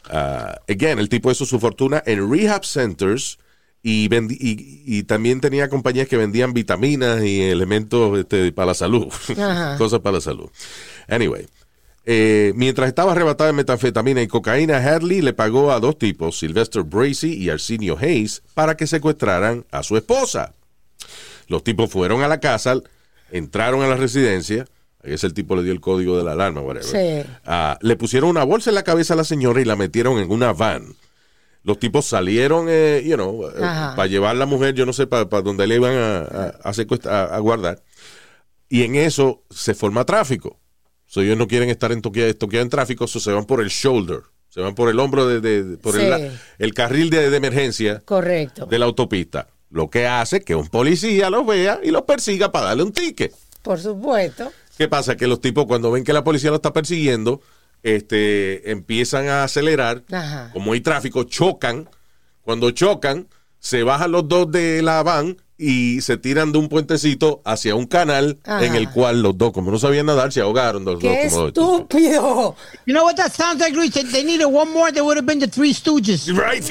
[0.10, 3.38] Uh, again, el tipo hizo su fortuna en rehab centers
[3.84, 8.74] y, vendi- y, y también tenía compañías que vendían vitaminas y elementos este, para la
[8.74, 9.08] salud.
[9.78, 10.50] Cosas para la salud.
[11.08, 11.48] Anyway.
[12.06, 16.84] Eh, mientras estaba arrebatado de metanfetamina y cocaína, Hadley le pagó a dos tipos, Sylvester
[16.84, 20.54] Bracy y Arsenio Hayes, para que secuestraran a su esposa.
[21.48, 22.76] Los tipos fueron a la casa,
[23.32, 24.66] entraron a la residencia.
[25.04, 26.86] Ahí es el tipo le dio el código de la alarma, whatever.
[27.26, 27.30] Sí.
[27.46, 30.30] Ah, le pusieron una bolsa en la cabeza a la señora y la metieron en
[30.32, 30.96] una van.
[31.64, 33.52] Los tipos salieron, eh, you know, eh,
[33.96, 37.40] para llevar a la mujer, yo no sé, para, donde le iban a, a- a
[37.40, 37.82] guardar.
[38.70, 40.60] Y en eso se forma tráfico.
[41.12, 42.32] So, ellos no quieren estar toqueado
[42.64, 44.22] en tráfico, so se van por el shoulder.
[44.48, 46.38] Se van por el hombro, de, de- de- por el, Sí.
[46.58, 48.66] el carril de, de emergencia Correcto.
[48.66, 49.50] de la autopista.
[49.72, 53.34] Lo que hace que un policía los vea y los persiga para darle un ticket.
[53.62, 54.54] Por supuesto.
[54.78, 55.18] ¿Qué pasa?
[55.18, 57.42] Que los tipos cuando ven que la policía lo está persiguiendo,
[57.84, 60.04] este, empiezan a acelerar.
[60.14, 60.50] Ajá.
[60.54, 61.90] Como hay tráfico, chocan.
[62.42, 63.28] Cuando chocan,
[63.60, 67.86] se bajan los dos de la van y se tiran de un puentecito hacia un
[67.86, 68.66] canal Ajá.
[68.66, 71.50] en el cual los dos, como no sabían nadar, se ahogaron los ¡Qué dos.
[71.50, 72.56] estúpido!
[72.88, 73.94] You know what that sounds like, Luis?
[73.94, 76.28] They, needed one more, they would have been the Three Stooges.
[76.36, 76.64] Right.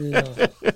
[0.00, 0.32] Diablo.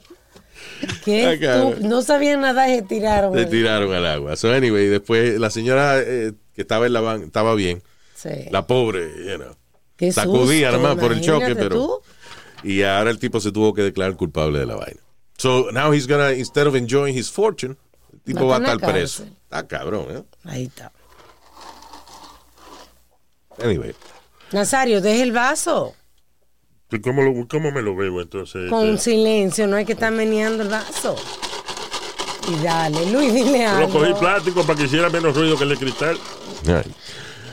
[1.02, 1.88] ¡Qué estúpido!
[1.88, 3.34] No sabían nada y se tiraron.
[3.34, 4.36] se tiraron al agua.
[4.36, 7.82] So, anyway, después la señora eh, que estaba en la van estaba bien.
[8.14, 8.28] Sí.
[8.50, 9.56] La pobre, you know.
[9.96, 11.74] Qué sacudía susto, nada más por el choque, pero.
[11.74, 12.00] tú.
[12.64, 15.00] Y ahora el tipo se tuvo que declarar culpable de la vaina.
[15.38, 17.76] So now he's gonna, instead of enjoying his fortune,
[18.12, 19.24] el tipo va Va a estar preso.
[19.50, 20.22] Está cabrón, ¿eh?
[20.44, 20.90] Ahí está.
[23.62, 23.94] Anyway.
[24.52, 25.94] Nazario, deje el vaso.
[26.90, 28.70] ¿Y ¿Cómo, lo- ¿Cómo me lo veo entonces?
[28.70, 31.16] Con Este, silencio, no hay que estar meneando el vaso.
[32.48, 33.92] Y dale, Luis, dile Yo lo algo.
[34.00, 36.16] cogí plástico para que hiciera menos ruido que el de cristal.
[36.64, 36.86] Right.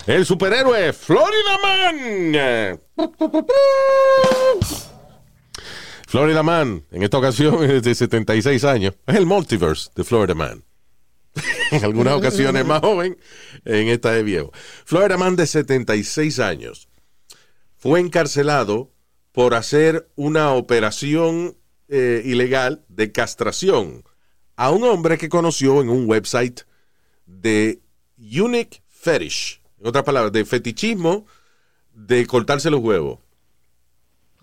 [0.06, 2.80] El superhéroe Florida Man.
[6.14, 8.94] Florida Man, en esta ocasión es de 76 años.
[9.08, 10.64] Es el multiverse de Florida Man.
[11.72, 13.18] en algunas ocasiones más joven,
[13.66, 14.52] en esta de viejo.
[14.86, 16.88] Florida Man de 76 años
[17.78, 18.92] fue encarcelado
[19.32, 24.04] por hacer una operación eh, ilegal de castración
[24.56, 26.62] a un hombre que conoció en un website
[27.26, 27.82] de
[28.20, 29.64] Unique Fetish.
[29.80, 31.26] En otras palabras, de fetichismo
[31.92, 33.23] de cortarse los huevos.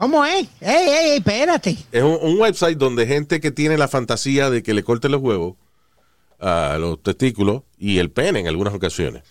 [0.01, 0.49] ¿Cómo es?
[0.63, 1.77] ¡Ey, ey, ey, espérate!
[1.93, 5.21] Es un, un website donde gente que tiene la fantasía de que le corten los
[5.21, 5.57] huevos,
[6.39, 9.25] a los testículos y el pene en algunas ocasiones.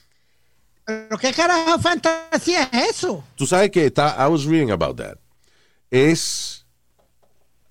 [0.85, 3.23] ¿Pero qué carajo fantasía es eso?
[3.35, 5.17] Tú sabes que está, I was reading about that.
[5.89, 6.67] Es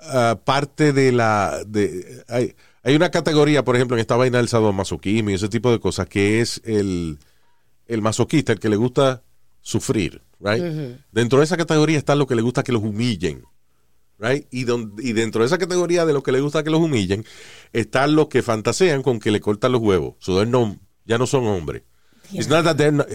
[0.01, 4.49] ah, parte de la, de, hay, hay una categoría, por ejemplo, en esta vaina del
[4.49, 7.21] sadomasoquismo y ese tipo de cosas, que es el,
[7.87, 9.23] el masoquista, el que le gusta
[9.61, 10.63] sufrir, right?
[11.13, 13.45] Dentro de esa categoría está lo que le gusta que los humillen,
[14.19, 14.47] right?
[14.51, 17.25] Y, don- y dentro de esa categoría de lo que le gusta que los humillen,
[17.73, 20.15] están los que fantasean con que le cortan los huevos.
[20.21, 21.83] So no, ya no son hombres.
[22.33, 23.07] It's not that they're not,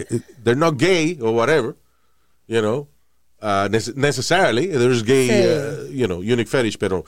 [0.42, 1.76] they're not gay or whatever,
[2.48, 2.88] you know,
[3.40, 4.66] uh, nece- necessarily.
[4.66, 5.46] There's gay, Sí.
[5.46, 7.04] uh, you know, unique fetish, pero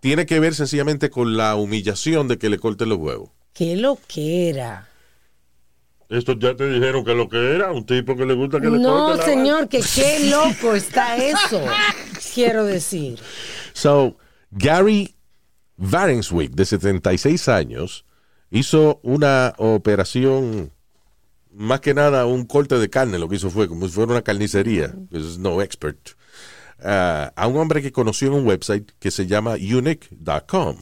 [0.00, 3.30] tiene que ver sencillamente con la humillación de que le corten los huevos.
[3.54, 4.88] Qué lo que era.
[6.12, 8.78] Esto ya te dijeron que lo que era, un tipo que le gusta que le
[8.78, 11.64] No, la señor, que qué loco está eso.
[12.34, 13.18] Quiero decir.
[13.72, 14.18] So,
[14.50, 15.14] Gary
[15.78, 18.04] Varenswick, de 76 años,
[18.50, 20.70] hizo una operación,
[21.50, 24.22] más que nada un corte de carne, lo que hizo fue como si fuera una
[24.22, 26.10] carnicería, es no expert,
[26.84, 30.76] ah, a un hombre que conoció en un website que se llama unique.com.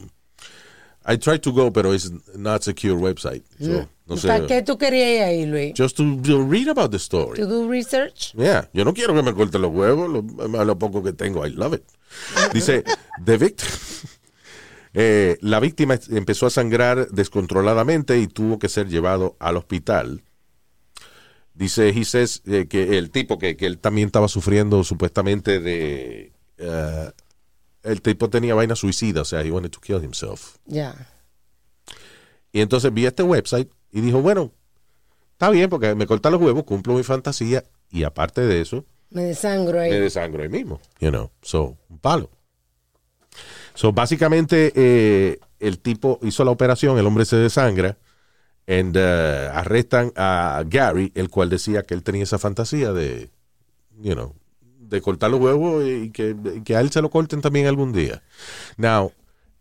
[1.05, 3.43] I tried to go, pero es not secure website.
[3.59, 4.27] So, no sé.
[4.27, 5.73] ¿Para qué tú querías ir ahí, Luis?
[5.75, 7.39] Just to, to read about the story.
[7.39, 8.33] ¿To do research?
[8.35, 11.73] Yeah, yo no quiero que me corten los huevos, lo, poco que tengo, I love
[11.73, 11.83] it.
[12.53, 12.83] Dice,
[13.23, 13.67] the victim,
[14.93, 20.23] eh, la víctima empezó a sangrar descontroladamente y tuvo que ser llevado al hospital.
[21.55, 26.31] Dice, he says, eh, que el tipo, que, que él también estaba sufriendo supuestamente de...
[26.57, 27.11] eh,
[27.83, 30.57] el tipo tenía vaina suicida, o sea, he wanted to kill himself.
[30.65, 30.95] Ya.
[32.51, 34.51] Y entonces vi este website y dijo, bueno,
[35.33, 39.23] está bien porque me cortan los huevos, cumplo mi fantasía y aparte de eso, Me
[39.23, 39.89] desangro ahí.
[39.89, 42.29] me desangro ahí mismo, you know, so, un palo.
[43.73, 47.97] So, básicamente, eh, el tipo hizo la operación, el hombre se desangra,
[48.67, 53.29] and uh, arrestan a Gary, el cual decía que él tenía esa fantasía de,
[54.01, 54.35] you know,
[54.91, 58.21] de cortar los huevos y que, que a él se lo corten también algún día.
[58.77, 59.11] Now,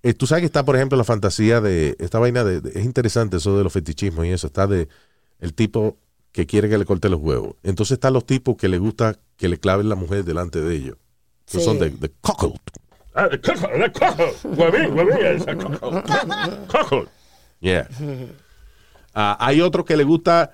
[0.03, 2.85] eh, tú sabes que está, por ejemplo, la fantasía de, esta vaina de, de- es
[2.85, 4.88] interesante eso de los fetichismos y eso, está de
[5.38, 5.97] el tipo
[6.33, 7.55] que quiere que le corte los huevos.
[7.62, 10.97] Entonces están los tipos que le gusta que le claven la mujer delante de ellos.
[11.47, 11.64] Que Sí.
[11.64, 12.59] son de, de cuckold.
[13.14, 13.29] Ah.
[17.61, 17.88] Yeah.
[19.14, 20.53] Ah, hay otro que le gusta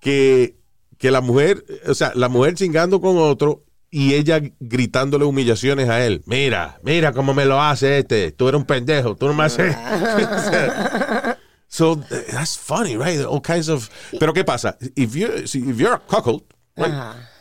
[0.00, 0.56] que,
[0.96, 6.04] que la mujer, o sea, la mujer chingando con otro y ella gritándole humillaciones a
[6.04, 6.22] él.
[6.26, 8.32] Mira, mira cómo me lo hace este.
[8.32, 9.74] Tú eres un pendejo, tú no me haces.
[11.68, 11.96] so
[12.30, 13.24] that's funny, right?
[13.24, 13.88] All kinds of.
[14.18, 14.76] Pero ¿qué pasa?
[14.94, 16.42] If, you, if you're a cuckold,
[16.76, 16.92] right?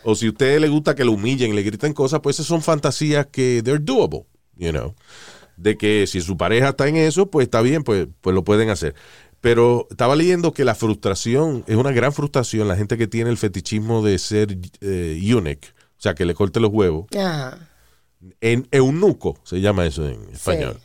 [0.03, 2.61] O si a usted le gusta que lo humillen, le griten cosas, pues esas son
[2.61, 4.95] fantasías que they're doable, you know.
[5.57, 8.69] De que si su pareja está en eso, pues está bien, pues, pues lo pueden
[8.69, 8.95] hacer.
[9.41, 13.37] Pero estaba leyendo que la frustración es una gran frustración la gente que tiene el
[13.37, 17.07] fetichismo de ser eh, eunuch, o sea, que le corte los huevos.
[17.17, 17.57] Ajá.
[18.41, 20.77] En eunuco se llama eso en español.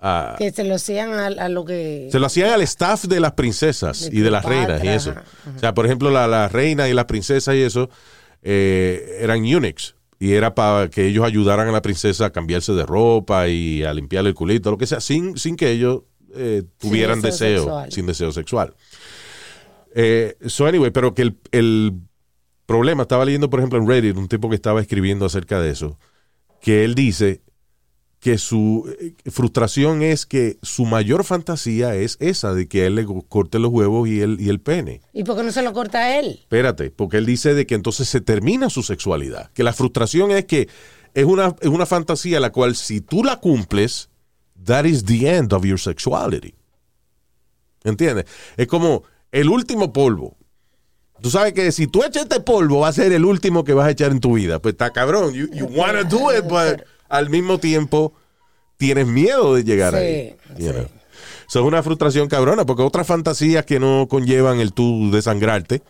[0.00, 2.08] Ah, Que se lo hacían a, a lo que.
[2.12, 5.10] se lo hacían al staff de las princesas De y de las reinas y eso.
[5.10, 5.24] ajá,
[5.56, 7.90] O sea, por ejemplo, la, la reina y las princesas y eso
[8.42, 9.96] eh, eran eunuchs.
[10.20, 13.92] Y era para que ellos ayudaran a la princesa a cambiarse de ropa y a
[13.92, 16.02] limpiarle el culito, lo que sea, sin, sin que ellos
[16.34, 17.92] eh, tuvieran deseo deseo, sexual.
[17.92, 18.74] sin deseo sexual.
[19.94, 21.92] Eh, so anyway, pero que el, el
[22.68, 25.98] problema, estaba leyendo por ejemplo en Reddit, un tipo que estaba escribiendo acerca de eso,
[26.60, 27.40] que él dice
[28.20, 32.96] que su eh, frustración es que su mayor fantasía es esa de que a él
[32.96, 35.00] le corte los huevos y el, y el pene.
[35.14, 36.40] ¿Y por qué no se lo corta a él?
[36.42, 39.50] Espérate, porque él dice de que entonces se termina su sexualidad.
[39.52, 40.68] Que la frustración es que
[41.14, 44.10] es una, es una fantasía la cual si tú la cumples,
[44.62, 46.54] that is the end of your sexuality.
[47.84, 48.26] ¿Entiendes?
[48.56, 50.36] Es como el último polvo.
[51.20, 53.86] Tú sabes que si tú echas este polvo va a ser el último que vas
[53.86, 54.58] a echar en tu vida.
[54.60, 55.32] Pues está cabrón.
[55.34, 58.12] You, you wanna do it, but al mismo tiempo
[58.76, 60.36] tienes miedo de llegar Sí, ahí.
[60.56, 60.78] you sí.
[61.48, 65.82] Eso es una frustración cabrona, porque otras fantasías que no conllevan el tú desangrarte,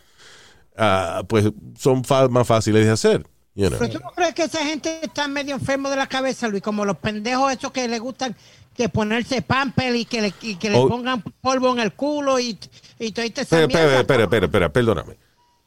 [0.77, 1.45] ah, pues
[1.77, 3.27] son más fáciles de hacer.
[3.55, 3.77] you know.
[3.77, 6.85] Pero tú no crees que esa gente está medio enfermo de la cabeza, Luis, como
[6.85, 8.35] los pendejos esos que les gustan
[8.79, 10.87] que ponerse pamper y que le, y que le Oh.
[10.87, 12.57] pongan polvo en el culo y,
[12.97, 15.17] y toda esta Espera, espera, espera, espera, espera, perdóname.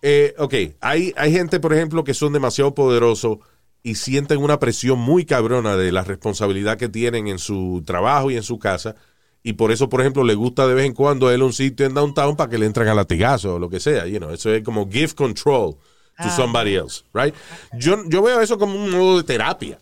[0.00, 3.38] Eh, ok, hay, hay gente, por ejemplo, que son demasiado poderosos
[3.82, 8.36] y sienten una presión muy cabrona de la responsabilidad que tienen en su trabajo y
[8.36, 8.94] en su casa.
[9.42, 11.84] Y por eso, por ejemplo, le gusta de vez en cuando a él un sitio
[11.84, 14.06] en downtown para que le entren a latigazo o lo que sea.
[14.06, 15.76] You know, eso es como give control
[16.16, 17.34] to somebody else, right?
[17.78, 19.78] Yo, yo veo eso como un modo de terapia.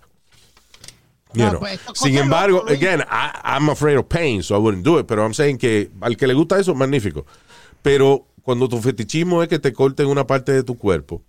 [1.34, 1.60] You No, know.
[1.60, 5.06] pues, Sin embargo, again, I, I'm afraid of pain, so I wouldn't do it.
[5.06, 7.24] Pero I'm saying que al que le gusta eso, magnífico.
[7.82, 11.22] Pero cuando tu fetichismo es que te corten una parte de tu cuerpo,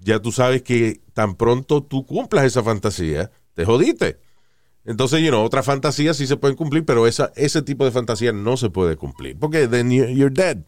[0.00, 4.18] ya tú sabes que tan pronto tú cumplas esa fantasía, te jodiste.
[4.84, 8.32] Entonces, you know, otras fantasías sí se pueden cumplir, pero esa, ese tipo de fantasía
[8.32, 9.36] no se puede cumplir.
[9.38, 10.58] Porque then you- you're dead.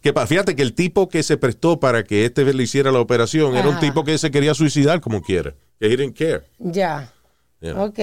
[0.00, 3.56] Que fíjate que el tipo que se prestó para que este le hiciera la operación
[3.56, 5.54] era un tipo que se quería suicidar como quiera.
[5.80, 6.44] Que he didn't care.
[6.58, 7.12] Ya.
[7.60, 7.86] Know.
[7.86, 7.98] Ok.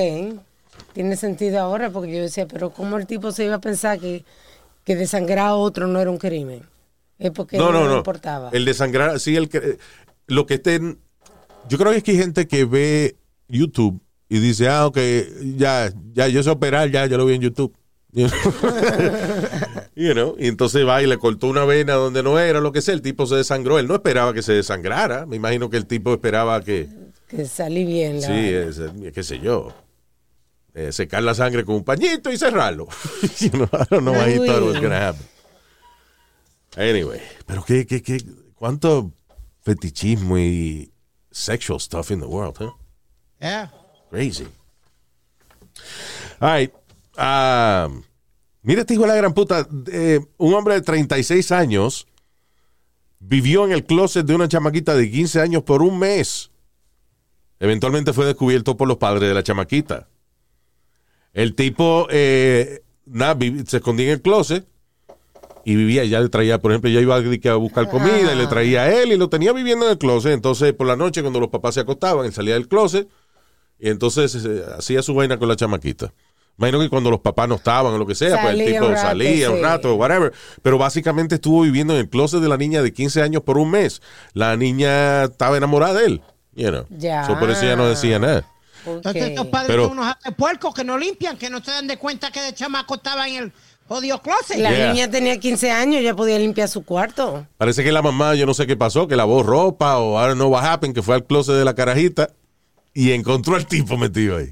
[0.93, 4.23] Tiene sentido ahora porque yo decía, pero ¿cómo el tipo se iba a pensar que,
[4.83, 6.63] que desangrar a otro no era un crimen?
[7.19, 7.97] Es porque no, no, no.
[7.97, 8.49] importaba.
[8.51, 9.77] El de sangrar, sí, el que.
[10.27, 10.99] Lo que estén.
[11.69, 13.15] Yo creo que es que hay gente que ve
[13.47, 14.97] YouTube y dice, ah, ok,
[15.55, 17.73] ya, ya, yo sé operar, ya, yo lo vi en YouTube.
[18.11, 18.51] You know?
[19.95, 22.81] You know, Y entonces va y le cortó una vena donde no era, lo que
[22.81, 22.93] sea.
[22.93, 23.79] El tipo se desangró.
[23.79, 25.25] Él no esperaba que se desangrara.
[25.25, 26.89] Me imagino que el tipo esperaba que.
[27.35, 28.21] Que salí bien.
[28.21, 28.79] La Sí, es,
[29.13, 29.73] qué sé yo.
[30.75, 32.87] eh, secar la sangre con un pañito y cerrarlo.
[33.39, 35.25] you know, I don't know why he thought it was gonna happen.
[36.75, 38.17] Anyway, pero qué, qué, qué,
[38.55, 39.11] cuánto
[39.61, 40.91] fetichismo y
[41.31, 42.71] sexual stuff in the world, huh?
[43.39, 43.69] Yeah.
[44.09, 44.47] Crazy.
[46.39, 46.73] All right.
[47.15, 48.03] Um,
[48.63, 49.67] mira este hijo de la gran puta.
[49.91, 52.07] eh, un hombre de 36 años
[53.19, 56.49] vivió en el closet de una chamaquita de 15 años por un mes.
[57.59, 60.07] Eventualmente fue descubierto por los padres de la chamaquita.
[61.33, 64.67] El tipo eh, nada, se escondía en el closet
[65.65, 68.83] y vivía, ya le traía, por ejemplo, ya iba a buscar comida y le traía
[68.83, 70.33] a él y lo tenía viviendo en el closet.
[70.33, 73.07] Entonces, por la noche, cuando los papás se acostaban, él salía del closet
[73.79, 76.13] y entonces eh, hacía su vaina con la chamaquita.
[76.57, 78.91] Imagino que cuando los papás no estaban o lo que sea, pues el tipo un
[78.91, 80.31] rato, salía un rato, whatever.
[80.61, 83.71] Pero básicamente estuvo viviendo en el closet de la niña de 15 años por un
[83.71, 84.01] mes.
[84.33, 86.21] La niña estaba enamorada de él.
[86.55, 86.85] You know.
[86.89, 87.25] Ya.
[87.25, 88.45] So, por eso ella no decía nada.
[88.85, 91.97] Entonces, estos padres Pero- son unos puercos que no limpian, que no se dan de
[91.97, 93.53] cuenta que el chamaco estaba en el
[93.87, 94.57] jodido closet.
[94.57, 94.91] La Yeah.
[94.93, 97.47] niña tenía 15 años, ya podía limpiar su cuarto.
[97.57, 100.35] Parece que la mamá, yo no sé qué pasó, que lavó ropa o I don't
[100.35, 102.29] know what happened, que fue al closet de la carajita
[102.93, 104.49] y encontró al tipo metido ahí.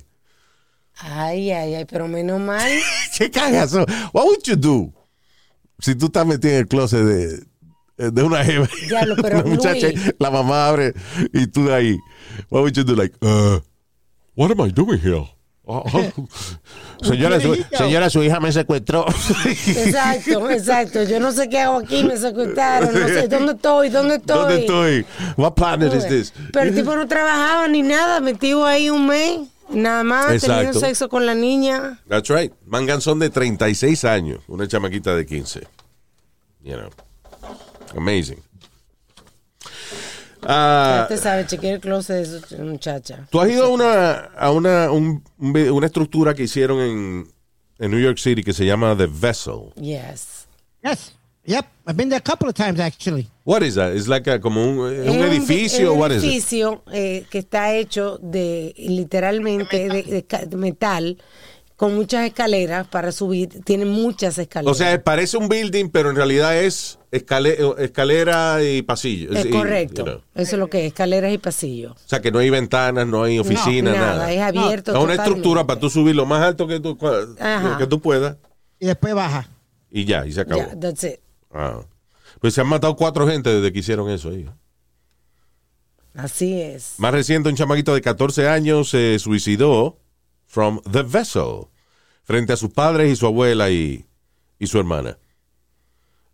[0.96, 2.70] Ay, ay, ay, pero menos mal.
[3.18, 3.86] ¿Qué cagazo?
[4.14, 4.94] What would you do
[5.80, 7.44] si tú estás metido en el closet de,
[8.10, 8.68] de una jeva?
[8.88, 10.16] Diablo, pero, una muchacha, Luis.
[10.18, 10.94] la mamá abre
[11.34, 11.98] y tú de ahí.
[12.50, 12.96] What would you do?
[12.96, 13.60] Like, uh,
[14.36, 15.28] what am I doing here?
[15.64, 16.28] Uh, uh,
[17.06, 19.06] Señora su, señora, su hija me secuestró.
[19.08, 21.04] Exacto, exacto.
[21.04, 24.38] Yo no sé qué hago aquí, me secuestraron, no sé dónde estoy, dónde estoy.
[24.38, 25.06] ¿Dónde estoy?
[25.38, 26.34] What planet is this?
[26.52, 29.40] Pero el tipo no trabajaba ni nada, metido ahí un mes,
[29.70, 30.56] nada más, Exacto.
[30.58, 32.00] teniendo sexo con la niña.
[32.08, 32.54] That's right.
[32.66, 35.62] Manganzón de 36 años, una chamaquita de 15.
[36.64, 36.90] You know.
[37.96, 38.42] Amazing.
[40.44, 43.28] Ah, Usted sabe, chequear el closet de esa muchacha.
[43.30, 47.28] Tú has ido a una, a una, un- un una estructura que hicieron en,
[47.78, 49.72] en New York City que se llama The Vessel.
[49.76, 50.48] Yes.
[50.84, 51.12] Yes.
[51.46, 51.66] Yep.
[51.88, 53.28] I've been there a couple of times, actually.
[53.44, 53.94] What is that?
[53.96, 55.88] It's like a- como un, Es un vi- edificio.
[55.90, 56.30] es un what is it?
[56.30, 61.18] edificio eh, que está hecho de literalmente de, de de metal
[61.82, 63.50] con muchas escaleras para subir.
[63.64, 64.72] Tiene muchas escaleras.
[64.72, 69.32] O sea, parece un building, pero en realidad es escale- escalera y pasillo.
[69.34, 70.06] es Y- correcto.
[70.06, 70.22] you know.
[70.36, 71.94] Eso es lo que es, escaleras y pasillos.
[71.94, 74.32] O sea, que no hay ventanas, no hay oficina, nada, nada.
[74.32, 74.92] es abierto.
[74.96, 76.96] Es una estructura para tú subir lo más alto que tú,
[77.40, 77.80] Ajá.
[77.80, 78.38] que tú puedas
[78.80, 79.50] Y después baja.
[79.90, 80.64] y ya, y se acabó.
[80.80, 81.16] That's it.
[81.52, 81.82] Ah.
[82.40, 84.48] Pues se han matado cuatro gente desde que hicieron eso ahí.
[86.14, 86.94] Así es.
[87.00, 89.98] Más reciente, un chamaquito de 14 años se suicidó
[90.52, 91.70] from the vessel
[92.24, 94.06] frente a sus padres y su abuela y,
[94.60, 95.18] y su hermana.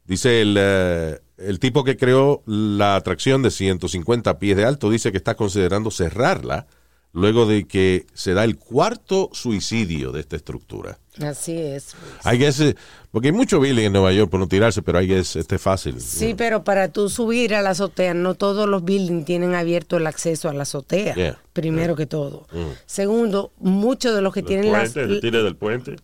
[0.05, 5.11] Dice el, eh, el tipo que creó la atracción de 150 pies de alto, dice
[5.11, 6.65] que está considerando cerrarla
[7.13, 10.97] luego de que se da el cuarto suicidio de esta estructura.
[11.23, 11.95] Así es.
[12.31, 12.75] I guess, eh,
[13.11, 15.61] porque hay mucho building en Nueva York por no tirarse, pero I guess este es
[15.61, 15.99] fácil.
[15.99, 20.05] Sí, pero para tú subir a la azotea, no todos los buildings tienen abierto el
[20.07, 21.15] acceso a la azotea.
[21.15, 21.39] Yeah.
[21.53, 22.47] Primero que todo.
[22.85, 25.95] Segundo, muchos de los que El tienen las puente, el tire del puente.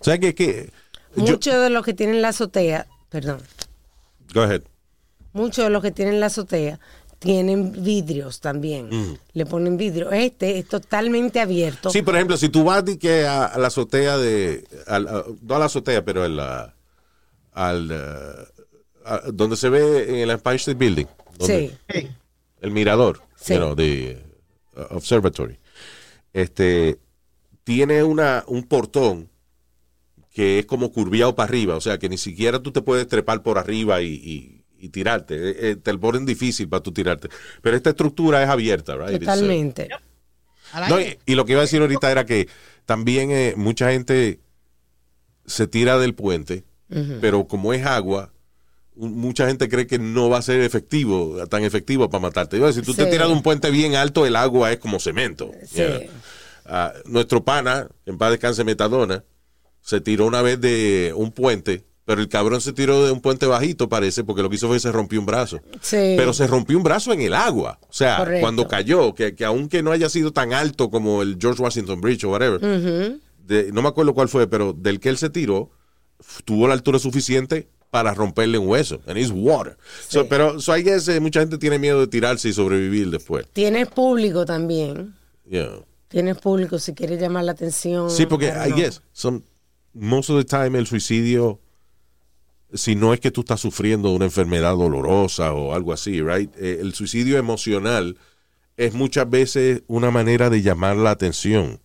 [0.00, 0.34] ¿Sabes qué?
[0.34, 0.70] que
[1.16, 3.40] yo- muchos de los que tienen la azotea, perdón,
[4.34, 4.62] Go ahead.
[5.32, 6.78] muchos de los que tienen la azotea
[7.18, 9.18] tienen vidrios también.
[9.32, 10.10] Le ponen vidrio.
[10.12, 11.90] Este es totalmente abierto.
[11.90, 14.64] Sí, por ejemplo, si tú vas que a, a la azotea de.
[14.86, 16.74] a- no a la azotea, pero a la-
[17.52, 17.90] al.
[17.90, 21.06] eh, donde se ve en el Empire State Building.
[21.38, 22.08] donde- Sí.
[22.60, 23.22] El mirador.
[23.40, 23.54] Sí.
[23.54, 24.22] you know, de
[24.76, 25.58] uh, Observatory.
[26.32, 26.98] Este.
[27.64, 29.28] Tiene una, un portón
[30.32, 31.76] que es como curviado para arriba.
[31.76, 34.06] O sea, que ni siquiera tú te puedes trepar por arriba y.
[34.14, 37.28] y- y tirarte, Eh, eh, te lo ponen difícil para tú tirarte.
[37.62, 39.10] Pero esta estructura es abierta, right?
[39.10, 39.88] It's, uh, Totalmente.
[40.88, 42.48] No, y, y lo que iba a decir ahorita era que
[42.84, 44.40] también eh, mucha gente
[45.46, 46.64] se tira del puente,
[47.20, 48.32] pero como es agua,
[48.94, 52.58] mucha gente cree que no va a ser efectivo, tan efectivo para matarte.
[52.58, 55.50] Decir, tú te tiras de un puente bien alto, el agua es como cemento.
[55.66, 55.82] Sí.
[56.66, 59.24] Ah, nuestro pana, en paz descanse Metadona,
[59.80, 63.44] se tiró una vez de un puente, pero el cabrón se tiró de un puente
[63.44, 65.60] bajito, parece, porque lo que hizo fue que se rompió un brazo.
[65.82, 66.14] Sí.
[66.16, 67.78] Pero se rompió un brazo en el agua.
[67.82, 68.40] O sea, Correcto.
[68.40, 72.24] cuando cayó, que, que aunque no haya sido tan alto como el George Washington Bridge
[72.24, 72.60] o whatever,
[73.46, 75.70] de- no me acuerdo cuál fue, pero del que él se tiró,
[76.46, 79.02] tuvo la altura suficiente para romperle un hueso.
[79.06, 79.76] And it's water.
[80.08, 83.46] So, pero so I guess, eh, mucha gente tiene miedo de tirarse y sobrevivir después.
[83.52, 85.14] Tienes público también.
[85.46, 85.72] Yeah.
[86.08, 88.10] Tienes público si quieres llamar la atención.
[88.10, 88.76] Sí, porque I no.
[88.76, 89.42] guess, some,
[89.92, 91.60] most of the time el suicidio,
[92.74, 96.50] si no es que tú estás sufriendo una enfermedad dolorosa o algo así, right?
[96.56, 98.16] Eh, el suicidio emocional
[98.76, 101.80] es muchas veces una manera de llamar la atención.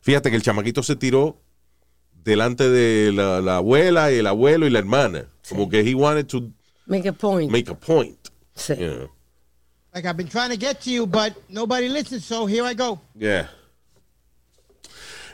[0.00, 1.40] Fíjate que el chamaquito se tiró
[2.24, 5.28] delante de la, la abuela y el abuelo y la hermana.
[5.48, 6.50] Como que he wanted to
[6.86, 7.50] Make a point.
[7.50, 8.18] make a point.
[8.54, 8.74] Sí.
[8.78, 9.10] you know.
[9.94, 13.00] Like I've been trying to get to you, but nobody listens, so here I go.
[13.14, 13.48] Yeah.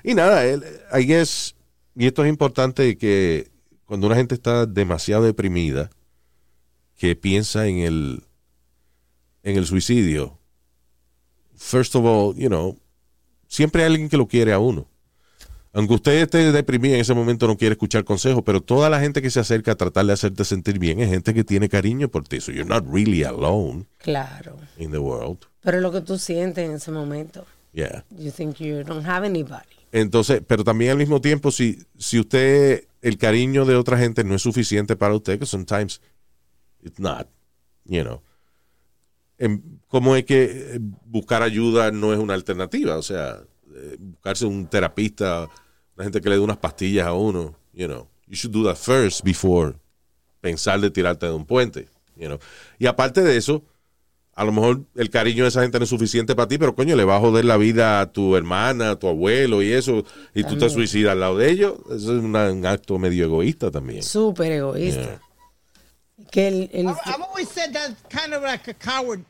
[0.04, 1.54] Y nada, él- I guess,
[1.96, 3.48] y esto es importante que
[3.88, 5.90] cuando una gente está demasiado deprimida,
[6.96, 8.22] que piensa en el,
[9.42, 10.38] en el suicidio,
[11.56, 12.78] first of all, you know,
[13.48, 14.86] siempre hay alguien que lo quiere a uno.
[15.72, 19.22] Aunque usted esté deprimido en ese momento no quiere escuchar consejos, pero toda la gente
[19.22, 22.24] que se acerca a tratar de hacerte sentir bien es gente que tiene cariño por
[22.28, 22.40] ti.
[22.40, 24.56] So you're not really alone Claro.
[24.76, 25.38] in the world.
[25.62, 27.46] Pero es lo que tú sientes en ese momento.
[27.72, 28.04] Yeah.
[28.10, 29.66] You think you don't have anybody.
[29.92, 34.34] Entonces, pero también al mismo tiempo, si, si usted, el cariño de otra gente no
[34.34, 36.00] es suficiente para usted, que sometimes
[36.82, 37.28] it's not,
[37.84, 38.22] you know.
[39.38, 42.96] Em, ¿Cómo es que eh, buscar ayuda no es una alternativa?
[42.96, 43.40] O sea,
[43.74, 45.48] eh, buscarse un terapista,
[45.96, 48.08] una gente que le dé unas pastillas a uno, you know.
[48.26, 49.74] You should do that first before
[50.40, 52.38] pensar de tirarte de un puente, you know.
[52.78, 53.64] Y aparte de eso,
[54.38, 56.94] a lo mejor el cariño de esa gente no es suficiente para ti, pero coño,
[56.96, 60.44] le va a joder la vida a tu hermana, a tu abuelo y eso, y
[60.44, 61.74] tú te suicidas al lado de ellos.
[61.86, 64.02] Eso es una- un acto medio egoísta también.
[64.02, 65.02] Súper egoísta.
[65.02, 65.20] Yeah.
[66.30, 69.22] Que el, el- I- I've always said that's kind of like a coward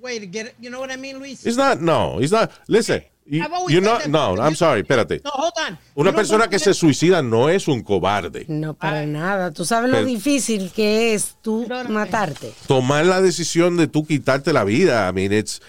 [0.00, 0.54] way to get it.
[0.60, 1.44] You know what I mean, Luis?
[1.46, 5.20] It's not, no, it's not, listen, you, you're not, no, I'm sorry, espérate.
[5.24, 5.78] No, hold on.
[5.96, 8.44] Una You persona que se suicida no es un cobarde.
[8.48, 9.06] no para Ah.
[9.06, 9.50] nada.
[9.52, 12.52] Tú sabes lo Pero- difícil que es tú No, no, matarte.
[12.68, 15.60] Tomar la decisión de tú quitarte la vida, I mean, it's,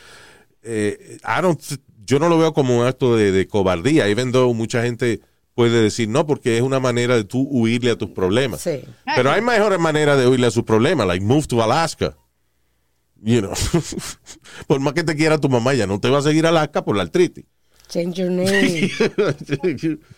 [0.63, 1.59] eh, I don't,
[2.05, 5.21] yo no lo veo como un acto de, de cobardía, even though mucha gente
[5.55, 8.61] puede decir no, porque es una manera de tú huirle a tus problemas.
[8.61, 8.83] Sí.
[9.15, 12.15] Pero hay mejores maneras de huirle a sus problemas, like move to Alaska.
[13.23, 13.53] You know.
[14.67, 16.83] por más que te quiera tu mamá, ya no te va a seguir a Alaska
[16.85, 17.45] por la artritis.
[17.89, 18.89] Change your name.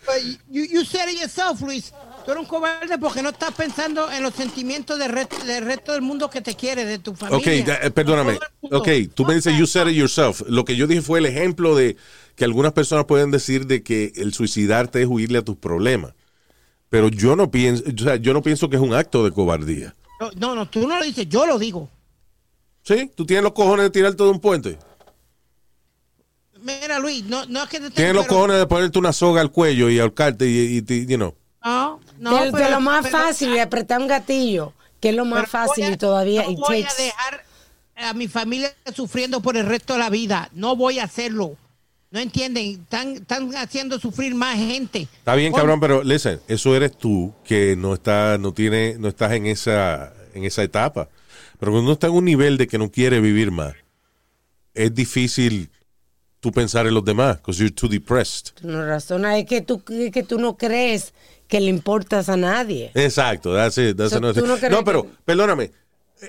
[0.06, 1.92] But you, you said it yourself, Luis.
[2.24, 5.92] Tú eres un cobarde porque no estás pensando en los sentimientos del, re- del resto
[5.92, 7.38] del mundo que te quiere, de tu familia.
[7.38, 8.38] ok, ya, eh, perdóname.
[8.70, 10.42] Ok, tú me dices, you said it yourself.
[10.48, 11.96] Lo que yo dije fue el ejemplo de
[12.36, 16.12] que algunas personas pueden decir de que el suicidarte es huirle a tus problemas.
[16.88, 19.94] Pero yo no pienso, o sea, yo no pienso que es un acto de cobardía.
[20.20, 21.88] No, No, no, tú no lo dices, yo lo digo.
[22.82, 23.10] ¿Sí?
[23.14, 24.78] ¿Tú tienes los cojones de tirarte de un puente?
[26.62, 29.40] Mira, Luis, no, no es que te ¿Tienes los pero- cojones de ponerte una soga
[29.40, 31.34] al cuello y ahorcarte y, y, y- you know?
[31.64, 32.50] No, no.
[32.50, 35.90] de, lo más pero- fácil, de apretar un gatillo, que es lo más fácil a-
[35.92, 37.44] y todavía no voy a dejar
[37.96, 40.50] a mi familia sufriendo por el resto de la vida.
[40.52, 41.56] No voy a hacerlo.
[42.10, 45.02] No entienden, están, están haciendo sufrir más gente.
[45.18, 49.32] Está bien, cabrón, pero listen, eso eres tú que no está, no tiene, no estás
[49.32, 51.08] en esa, en esa etapa.
[51.60, 53.74] Pero cuando uno está en un nivel de que no quiere vivir más,
[54.74, 55.70] es difícil
[56.40, 58.54] tú pensar en los demás, because you're too depressed.
[58.54, 61.12] Tú no razonas, es que tú, es que tú no crees
[61.48, 62.90] que le importas a nadie.
[62.94, 65.70] Exacto, that's it, that's So, another ¿tú no no, pero, que- perdóname,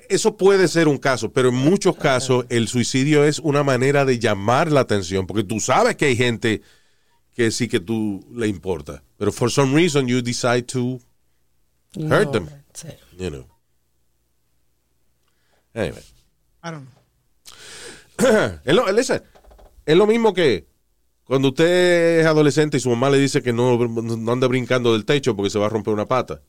[0.09, 4.19] eso puede ser un caso, pero en muchos casos el suicidio es una manera de
[4.19, 6.61] llamar la atención, porque tú sabes que hay gente
[7.33, 10.99] que sí que tú le importa, pero for some reason you decide to
[11.95, 12.49] Hurt No, them.
[12.73, 12.87] sí.
[13.17, 13.45] you know.
[15.73, 16.03] Anyway.
[16.63, 18.59] I don't know.
[18.65, 19.23] Es lo, listen,
[19.85, 20.67] es lo mismo que
[21.23, 25.05] cuando usted es adolescente y su mamá le dice que no, no ande brincando del
[25.05, 26.41] techo porque se va a romper una pata.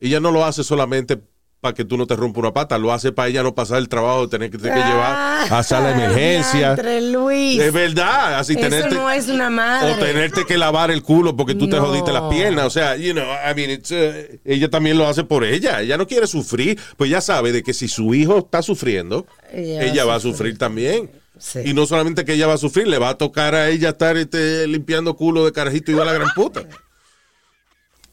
[0.00, 1.20] Ella no lo hace solamente
[1.60, 3.88] para que tú no te rompa una pata, lo hace para ella no pasar el
[3.88, 6.74] trabajo de tener que, tener que llevar a sala de emergencia.
[6.74, 7.60] Diantre, Luis.
[7.60, 9.92] Es verdad, así Eso tenerte, no es una madre.
[9.92, 12.66] o tenerte que lavar el culo porque tú te jodiste las piernas.
[12.66, 15.80] O sea, you know, I mean, it's, uh, ella también lo hace por ella.
[15.80, 19.82] Ella no quiere sufrir, pues ya sabe de que si su hijo está sufriendo, Ella
[19.82, 21.10] ella, va a sufrir también.
[21.38, 21.60] Sí.
[21.64, 24.16] Y no solamente que ella va a sufrir, le va a tocar a ella estar
[24.16, 26.62] este, limpiando culo de carajito y va a la gran puta.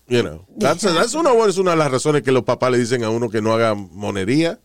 [0.08, 3.04] You know, that's, that's una, es una de las razones que los papás le dicen
[3.04, 4.60] a uno que no haga monería.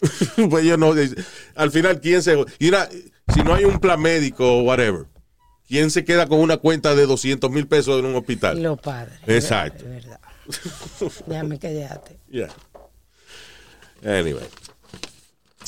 [0.50, 0.94] pues ellos no,
[1.54, 2.36] al final, ¿quién se...
[2.58, 5.06] si no hay un plan médico o whatever,
[5.66, 8.62] ¿quién se queda con una cuenta de 200 mil pesos en un hospital?
[8.62, 9.18] Los padres.
[9.26, 9.84] Exacto.
[9.86, 10.20] Es verdad.
[11.26, 12.18] Déjame callarte.
[12.30, 12.50] Yeah.
[14.04, 14.46] Anyway.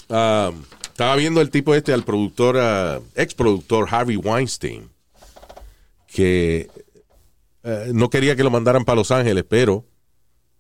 [0.09, 4.91] Um, estaba viendo el tipo este, al productor, uh, ex productor Harvey Weinstein,
[6.07, 6.71] que
[7.69, 9.85] eh, no quería que lo mandaran para Los Ángeles, pero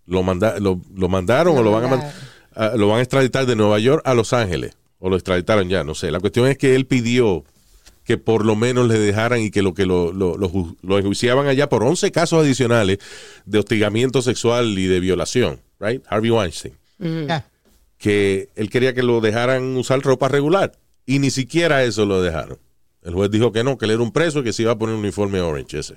[0.06, 2.12] lo, manda- lo, lo mandaron o lo van, a
[2.54, 5.84] ah, lo van a extraditar de Nueva York a Los Ángeles, o lo extraditaron ya,
[5.84, 6.10] no sé.
[6.10, 7.44] La cuestión es que él pidió
[8.04, 10.98] que por lo menos le dejaran y que lo que lo, lo, lo ju- lo
[10.98, 12.98] enjuiciaban allá por 11 casos adicionales
[13.44, 16.02] de hostigamiento sexual y de violación, right?
[16.08, 17.46] Harvey Weinstein Yeah.
[17.98, 20.72] que él quería que lo dejaran usar ropa regular
[21.06, 22.58] y ni siquiera eso lo dejaron.
[23.02, 24.78] El juez dijo que no, que él era un preso y que se iba a
[24.78, 25.96] poner un uniforme orange ese.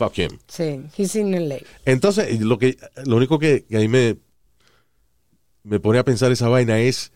[0.00, 0.38] Fuck him.
[0.48, 1.56] Sí, he's in LA.
[1.84, 4.16] Entonces, lo que lo único que, que ahí me,
[5.62, 7.12] me pone a pensar esa vaina es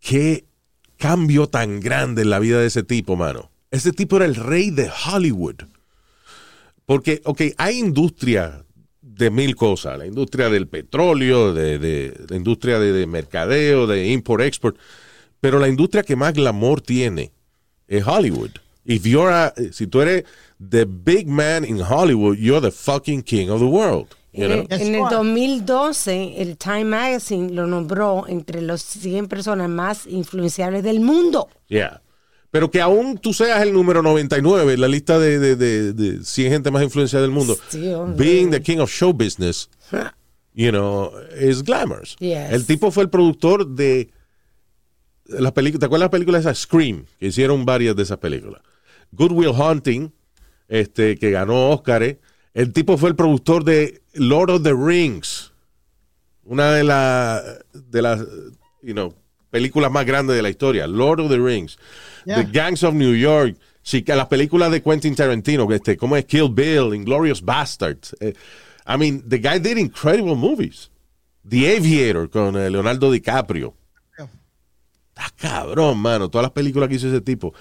[0.00, 0.44] qué
[0.96, 3.50] cambio tan grande en la vida de ese tipo, mano.
[3.72, 5.56] Ese tipo era el rey de Hollywood.
[6.86, 8.64] Porque, ok, hay industria
[9.02, 9.98] de mil cosas.
[9.98, 14.76] La industria del petróleo, de, de- la industria de, de mercadeo, de import-export.
[15.40, 17.32] Pero la industria que más glamour tiene
[17.88, 18.50] es Hollywood.
[18.84, 20.24] If you're a- si tú eres
[20.60, 24.08] the big man in Hollywood, you're the fucking king of the world.
[24.32, 24.66] You En know?
[24.70, 25.10] en el right.
[25.10, 31.48] 2012, el Time Magazine lo nombró entre los 100 personas más influenciables del mundo.
[31.68, 32.02] Yeah.
[32.50, 36.24] Pero que aún tú seas el número 99 en la lista de, de, de, de
[36.24, 37.56] 100 gente más influenciada del mundo,
[38.16, 39.68] being the king of show business,
[40.54, 42.16] you know, is glamorous.
[42.20, 42.50] Yes.
[42.52, 44.10] El tipo fue el productor de
[45.26, 47.04] las películas, ¿te acuerdas la película esa Scream?
[47.18, 48.62] Que hicieron varias de esas películas.
[49.12, 50.10] Good Will Hunting,
[50.68, 52.18] este, que ganó Oscar.
[52.54, 55.52] El tipo fue el productor de Lord of the Rings,
[56.44, 57.42] una de las
[57.72, 58.20] de las
[58.82, 59.14] you know,
[59.50, 61.78] películas más grandes de la historia, Lord of the Rings,
[62.24, 62.44] Yeah.
[62.44, 66.50] The Gangs of New York, sí, las películas de Quentin Tarantino, este, como es Kill
[66.50, 68.14] Bill, Inglorious Bastards.
[68.20, 68.34] Eh,
[68.86, 70.90] I mean, the guy did incredible movies.
[71.48, 73.74] The Aviator con eh, Leonardo DiCaprio.
[74.18, 77.54] Está cabrón, mano, todas las películas que hizo ese tipo.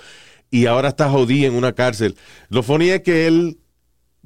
[0.50, 2.16] Y ahora está jodido en una cárcel.
[2.50, 3.58] Lo funny es que él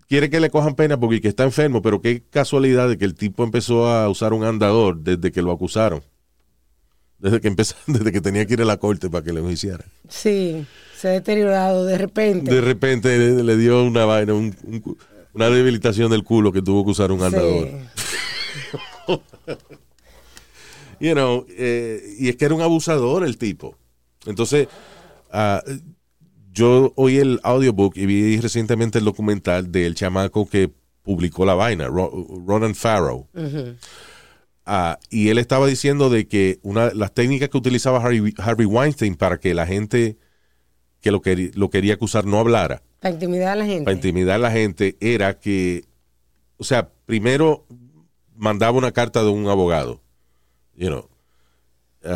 [0.08, 3.16] quiere que le cojan pena porque que está enfermo, pero qué casualidad de que el
[3.16, 6.04] tipo empezó a usar un andador desde que lo acusaron.
[7.18, 9.86] Desde que empezó, desde que tenía que ir a la corte para que le hicieran.
[10.10, 10.66] Sí,
[10.96, 12.54] se ha deteriorado de repente.
[12.54, 14.98] De repente le, le dio una vaina, un- un
[15.34, 17.70] una debilitación del culo que tuvo que usar un andador.
[17.96, 19.14] Sí.
[21.00, 23.76] You know, eh, y es que era un abusador el tipo.
[24.28, 24.68] Entonces,
[25.32, 25.64] ah,
[26.54, 30.72] yo oí el audiobook y vi recientemente el documental del chamaco que
[31.04, 32.12] publicó la vaina, Ro-
[32.46, 33.28] Ronan Farrow.
[34.66, 39.16] Ah, y él estaba diciendo de que una las técnicas que utilizaba Harvey, Harvey Weinstein
[39.16, 40.18] para que la gente
[41.02, 43.86] que lo, quería, lo quería acusar no hablara, Para intimidar a la gente.
[43.86, 45.86] para intimidar a la gente, era que,
[46.58, 47.66] o sea, primero
[48.36, 50.00] mandaba una carta de un abogado,
[50.76, 51.10] you know,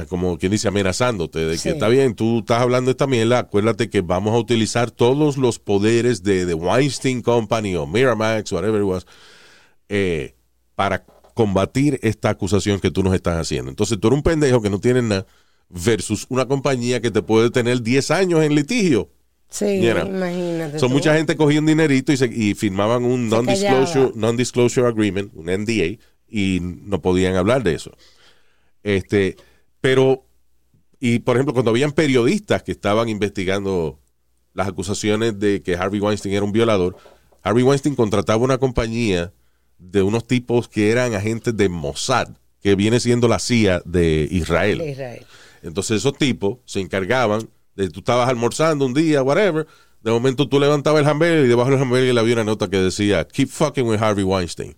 [0.09, 1.69] como quien dice, amenazándote de que Sí.
[1.69, 5.59] está bien, tú estás hablando de esta mierda, acuérdate que vamos a utilizar todos los
[5.59, 9.05] poderes de, de Weinstein Company o Miramax, whatever it was,
[9.89, 10.33] eh,
[10.75, 11.05] para
[11.35, 13.69] combatir esta acusación que tú nos estás haciendo.
[13.69, 15.25] Entonces tú eres un pendejo que no tiene nada
[15.69, 19.09] versus una compañía que te puede tener 10 años en litigio.
[19.49, 20.07] Sí, You know.
[20.07, 20.79] imagínate.
[20.79, 24.11] Son mucha gente cogía un dinerito y, se- y firmaban un non-disclosure callaba.
[24.15, 27.91] non-disclosure agreement, un NDA, y no podían hablar de eso.
[28.83, 29.35] Este,
[29.85, 30.25] pero,
[30.99, 33.99] y por ejemplo, cuando habían periodistas que estaban investigando
[34.55, 36.97] las acusaciones de que Harvey Weinstein era un violador,
[37.43, 39.31] Harvey Weinstein contrataba una compañía
[39.77, 42.29] de unos tipos que eran agentes de Mossad,
[42.61, 44.79] que viene siendo la CIA de Israel.
[44.79, 45.25] De Israel.
[45.61, 49.67] Entonces esos tipos se encargaban de tú estabas almorzando un día, whatever.
[50.01, 53.27] De momento tú levantabas el hamburger y debajo del hamburger había una nota que decía
[53.27, 54.75] Keep fucking with Harvey Weinstein.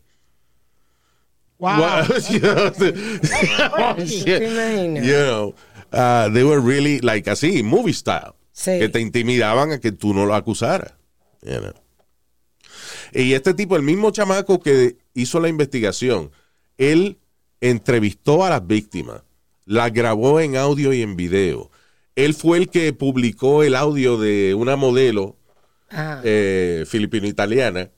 [1.60, 2.04] Wow.
[2.30, 5.06] You know, ¿Te imaginas?
[5.06, 5.56] you know,
[5.92, 8.36] uh, they were really like así, movie style.
[8.52, 8.80] Sí.
[8.80, 10.94] Que te intimidaban a que tú no lo acusaras.
[11.44, 11.74] you know.
[13.14, 16.32] Y este tipo, el mismo chamaco que hizo la investigación,
[16.78, 17.18] él
[17.62, 19.22] entrevistó a las víctimas,
[19.66, 21.72] las grabó en audio y en video.
[22.16, 25.36] Él fue el que publicó el audio de una modelo
[25.90, 27.92] Ah, eh, filipino-italiana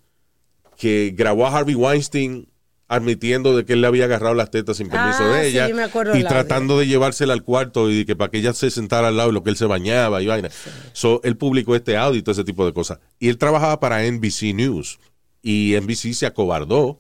[0.78, 2.47] que grabó a Harvey Weinstein
[2.90, 5.70] admitiendo de que él le había agarrado las tetas sin permiso Ah, de sí, ella
[5.70, 6.28] yo me acuerdo y audio.
[6.28, 9.34] tratando de llevársela al cuarto y que para que ella se sentara al lado y
[9.34, 10.50] lo que él se bañaba y vaina.
[10.92, 13.00] So, él publicó este audio y todo ese tipo de cosas.
[13.20, 15.00] Y él trabajaba para NBC News
[15.42, 17.00] y NBC se acobardó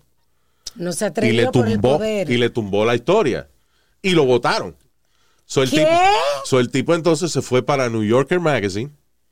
[0.75, 2.29] no se y atrevió le por el tumbó poder.
[2.29, 3.49] y le tumbó la historia
[4.01, 4.75] y lo votaron.
[5.45, 5.77] So, el ¿Qué?
[5.77, 5.89] tipo,
[6.45, 8.91] so, el tipo entonces se fue para New Yorker Magazine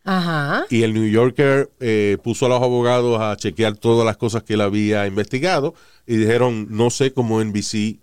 [0.10, 0.66] Ajá.
[0.70, 4.54] y el New Yorker eh, puso a los abogados a chequear todas las cosas que
[4.54, 5.74] él había investigado
[6.06, 8.00] y dijeron, no sé cómo NBC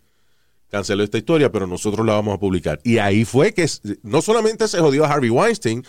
[0.70, 2.78] canceló esta historia, pero nosotros la vamos a publicar.
[2.84, 3.66] Y ahí fue que
[4.02, 5.82] no solamente se jodió a Harvey Weinstein,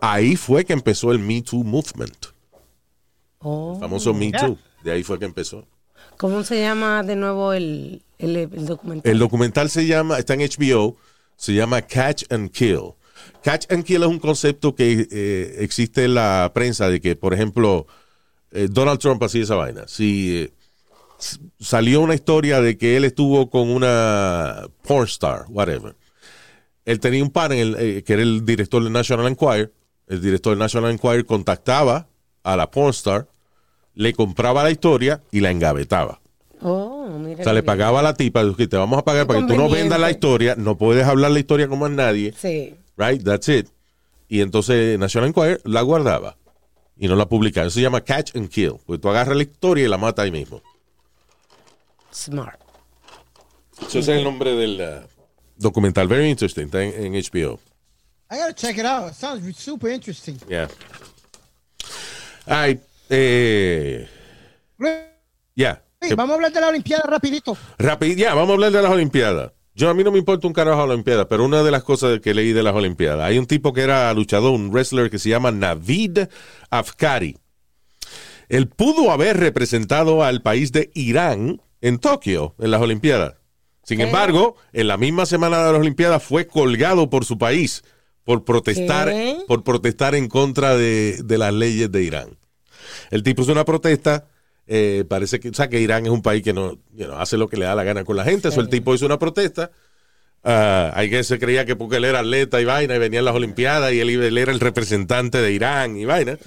[0.00, 2.26] ahí fue que empezó el Me Too Movement,
[3.40, 3.74] Oh.
[3.74, 4.56] el famoso Me Too.
[4.84, 5.66] De ahí fue que empezó.
[6.16, 9.10] ¿Cómo se llama de nuevo el, el, el documental?
[9.12, 10.96] El documental se llama, está en HBO,
[11.36, 12.94] se llama Catch and Kill.
[13.42, 17.34] Catch and Kill es un concepto que eh, existe en la prensa de que, por
[17.34, 17.86] ejemplo,
[18.50, 19.84] eh, Donald Trump hacía esa vaina.
[19.86, 20.50] Si eh,
[21.60, 25.94] salió una historia de que él estuvo con una porn star, whatever,
[26.86, 29.72] él tenía un eh, que era el director del National Enquirer.
[30.06, 32.06] El director del National Enquirer contactaba
[32.44, 33.26] a la pornstar,
[33.94, 36.20] le compraba la historia y la engavetaba.
[36.62, 37.40] Oh, mira.
[37.40, 37.66] O sea, le bien.
[37.66, 40.12] pagaba a la tipa, te vamos a pagar Qué para que tú no vendas la
[40.12, 42.74] historia, no puedes hablar la historia como es nadie, Sí.
[42.96, 43.22] Right?
[43.22, 43.68] That's it.
[44.28, 46.36] Y entonces National Enquirer la guardaba
[46.96, 47.66] y no la publicaba.
[47.66, 48.74] Eso se llama catch and kill.
[48.84, 50.62] Porque tú agarras la historia y la matas ahí mismo.
[52.12, 52.60] Smart.
[53.86, 55.06] Ese es el nombre del uh,
[55.56, 56.08] documental.
[56.08, 56.64] Very interesting.
[56.64, 57.60] Está en, en HBO.
[58.30, 59.10] I gotta check it out.
[59.10, 60.38] It sounds super interesting.
[60.48, 60.68] Yeah.
[62.46, 64.08] Ay, eh,
[64.78, 64.94] Luis,
[65.54, 65.82] ya.
[66.16, 67.56] Vamos a hablar de la Olimpiada rapidito.
[67.78, 69.52] Rápido, ya, vamos a hablar de las Olimpiadas.
[69.76, 72.18] Yo a mí no me importa un carajo las Olimpiadas, pero una de las cosas
[72.20, 75.28] que leí de las Olimpiadas, hay un tipo que era luchador, un wrestler que se
[75.28, 76.20] llama Navid
[76.70, 77.36] Afkari.
[78.48, 83.34] Él pudo haber representado al país de Irán en Tokio en las Olimpiadas.
[83.82, 87.84] Sin embargo, en la misma semana de las Olimpiadas fue colgado por su país
[88.24, 89.36] por protestar, ¿Qué?
[89.46, 92.38] por protestar en contra de, de las leyes de Irán.
[93.10, 94.26] El tipo hizo una protesta.
[94.66, 97.36] Eh, parece que, o sea, que Irán es un país que no you know, hace
[97.36, 98.48] lo que le da la gana con la gente.
[98.48, 99.70] Eso el tipo hizo una protesta.
[100.42, 103.34] Hay que se creía que porque él era atleta y vaina y venía en las
[103.34, 106.38] Olimpiadas y él, era el representante de Irán y vaina.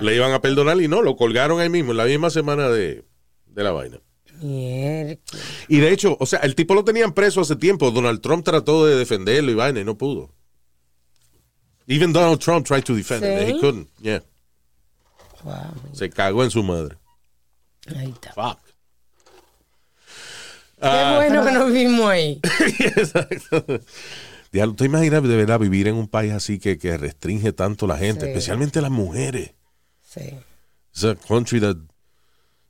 [0.00, 3.04] Le iban a perdonar y no, lo colgaron ahí mismo, en la misma semana de,
[3.46, 3.98] de la vaina.
[4.42, 5.16] Mierda.
[5.68, 7.90] Y de hecho, o sea, el tipo lo tenían preso hace tiempo.
[7.90, 10.34] Donald Trump trató de defenderlo y vaina y no pudo.
[11.86, 13.60] Even Donald Trump tried to defend him and he ¿Sí?
[13.60, 13.88] couldn't.
[14.02, 14.22] Yeah.
[15.44, 15.72] Wow.
[15.92, 16.96] Se cagó en su madre.
[17.96, 18.32] Ahí está.
[18.32, 18.58] Fuck.
[20.78, 21.14] Qué Ah.
[21.16, 22.40] bueno que nos vimos ahí.
[22.78, 23.64] Exacto.
[24.52, 27.96] Diablo, ¿te imaginas de verdad vivir en un país así que, que restringe tanto la
[27.98, 28.28] gente, Sí.
[28.30, 29.52] especialmente las mujeres?
[30.02, 30.34] Sí.
[30.92, 31.76] It's a country that...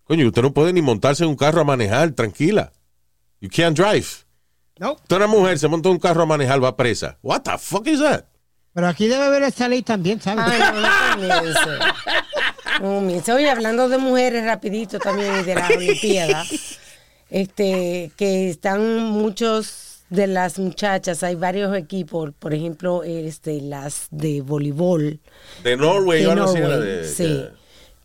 [0.05, 2.73] Coño, usted no puede ni montarse en un carro a manejar, tranquila.
[3.41, 4.07] You can't drive.
[4.79, 4.93] No.
[4.93, 7.19] Usted una mujer se monta en un carro a manejar, va presa.
[7.23, 8.25] What the fuck is that?
[8.73, 10.45] Pero aquí debe haber esa ley también, ¿sabes?
[10.47, 11.55] Ay, no, no
[12.81, 13.33] comience.
[13.33, 16.45] Oye, hablando de mujeres rapidito también y de la Olimpiada,
[17.31, 24.41] este, que están muchos de las muchachas, hay varios equipos, por ejemplo, este, las de
[24.41, 25.19] voleibol,
[25.65, 27.45] De Norway, de no sé, Norway, de- sí,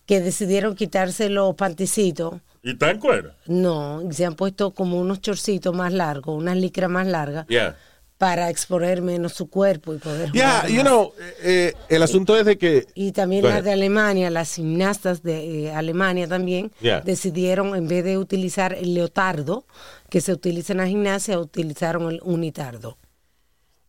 [0.08, 2.36] que decidieron quitarse los panticitos.
[2.64, 3.34] ¿Y en cuero?
[3.48, 7.76] No, se han puesto como unos chorcitos más largos, unas licras más largas, Yeah.
[8.22, 11.12] Para exponer menos su cuerpo y poder Yeah, jugar you know,
[11.42, 12.86] eh, el asunto es de que...
[12.94, 17.02] Y también las de Alemania, las gimnastas de eh, Alemania también, Yeah.
[17.02, 19.66] decidieron, en vez de utilizar el leotardo
[20.12, 23.00] que se utiliza en la gimnasia, utilizaron el unitardo.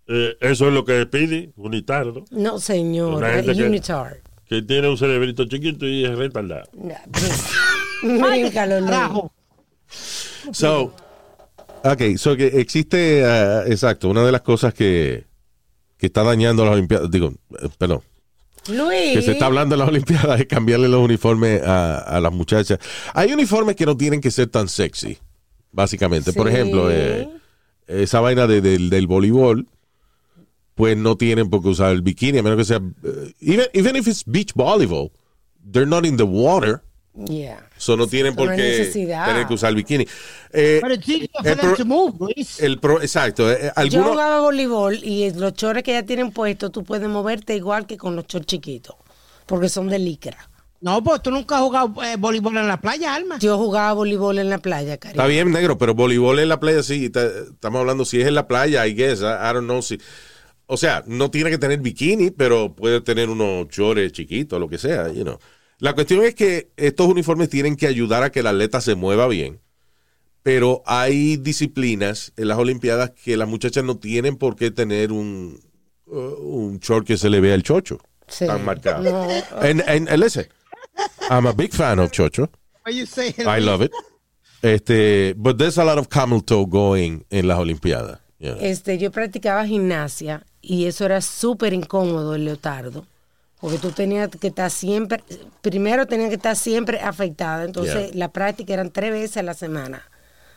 [0.06, 4.16] Eh, eso es lo que pide, unitardo, No, señor, el que- unitard.
[4.46, 6.70] que tiene un cerebrito chiquito y es retardado.
[6.72, 6.94] No,
[8.02, 8.50] Luis.
[8.54, 9.30] Carajo.
[10.52, 10.94] So,
[11.84, 15.24] ok, so que existe, ah, exacto, una de las cosas que,
[15.96, 18.00] que está dañando las Olimpiadas, digo, eh, perdón,
[18.68, 19.14] Luis.
[19.14, 22.78] que se está hablando de las Olimpiadas es cambiarle los uniformes a, a las muchachas.
[23.14, 25.18] Hay uniformes que no tienen que ser tan sexy,
[25.72, 26.32] básicamente.
[26.32, 27.28] Por ejemplo, eh,
[27.86, 29.66] esa vaina de- del, del voleibol,
[30.74, 33.96] pues no tienen por qué usar el bikini, a menos que sea, eh, even, even
[33.96, 35.10] if it's beach volleyball,
[35.70, 36.82] they're not in the water.
[37.14, 37.68] Yeah.
[37.76, 40.06] So no tienen por qué tener que usar el bikini.
[40.52, 42.58] Eh, for el pro- to move, Luis.
[42.60, 43.50] el pro- exacto.
[43.52, 47.54] eh, Yo algunos- jugaba voleibol y los chores que ya tienen puestos, tú puedes moverte
[47.54, 48.96] igual que con los chores chiquitos,
[49.46, 50.48] porque son de licra.
[50.80, 53.38] No, pues tú nunca has jugado eh, voleibol en la playa, Alma.
[53.38, 55.20] Yo jugaba voleibol en la playa, cariño.
[55.20, 57.04] Está bien, negro, pero voleibol en la playa sí.
[57.04, 59.20] está- estamos hablando si es en la playa, I guess.
[59.20, 59.98] I, I don't know si.
[60.66, 64.78] O sea, no tiene que tener bikini, pero puede tener unos chores chiquitos, lo que
[64.78, 65.38] sea, you know.
[65.82, 69.26] La cuestión es que estos uniformes tienen que ayudar a que el atleta se mueva
[69.26, 69.58] bien.
[70.44, 75.58] Pero hay disciplinas en las Olimpiadas que las muchachas no tienen por qué tener un,
[76.06, 77.98] uh, un short que se le vea el chocho.
[78.28, 78.46] Sí.
[78.46, 79.02] Tan marcado.
[79.02, 79.28] No.
[79.60, 80.46] And, and, and listen,
[81.28, 82.48] I'm a big fan of chocho.
[82.86, 83.90] I love it.
[84.62, 88.20] Este, but there's a lot of camel toe going en las Olimpiadas.
[88.38, 93.04] Este, yo practicaba gimnasia y eso era súper incómodo el leotardo.
[93.62, 95.22] Porque tú tenías que estar siempre,
[95.60, 98.10] primero tenías que estar siempre afeitada, entonces Yeah.
[98.18, 100.02] la práctica eran tres veces a la semana.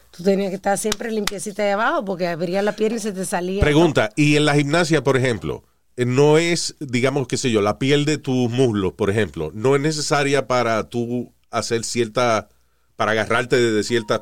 [0.10, 3.24] Tú tenías que estar siempre limpiecita de abajo porque abría la pierna y se te
[3.26, 3.62] salía.
[3.62, 5.64] Pregunta, y en la gimnasia, por ejemplo,
[5.98, 9.76] eh, no es, digamos, qué sé yo, la piel de tus muslos, por ejemplo, no
[9.76, 12.50] es necesaria para tú hacer cierta,
[12.96, 14.22] para agarrarte de, ciertas,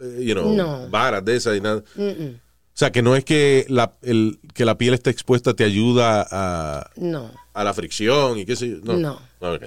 [0.00, 0.88] eh, you know, No.
[0.90, 1.82] varas de esas y nada.
[1.96, 2.40] Mm, mm,
[2.74, 6.26] O sea, que no es que la, el, que la piel esté expuesta te ayuda
[6.30, 7.30] a, no.
[7.52, 8.76] a la fricción y qué sé yo.
[8.82, 8.96] No.
[8.96, 9.54] No.
[9.54, 9.64] Ok.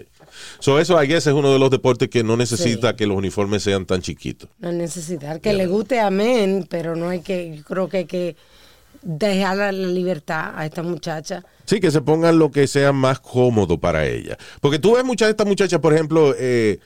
[0.59, 3.61] So, eso, I guess, es uno de los deportes que no necesita que los uniformes
[3.61, 4.49] sean tan chiquitos.
[4.59, 5.39] No hay necesidad.
[5.39, 8.35] Que le guste amén, pero no hay que, yo creo que hay que
[9.03, 11.43] dejarla la libertad a esta muchacha.
[11.65, 14.35] Sí, que se pongan lo que sea más cómodo para ella.
[14.61, 16.79] Porque tú ves muchas de estas muchachas, por ejemplo, eh,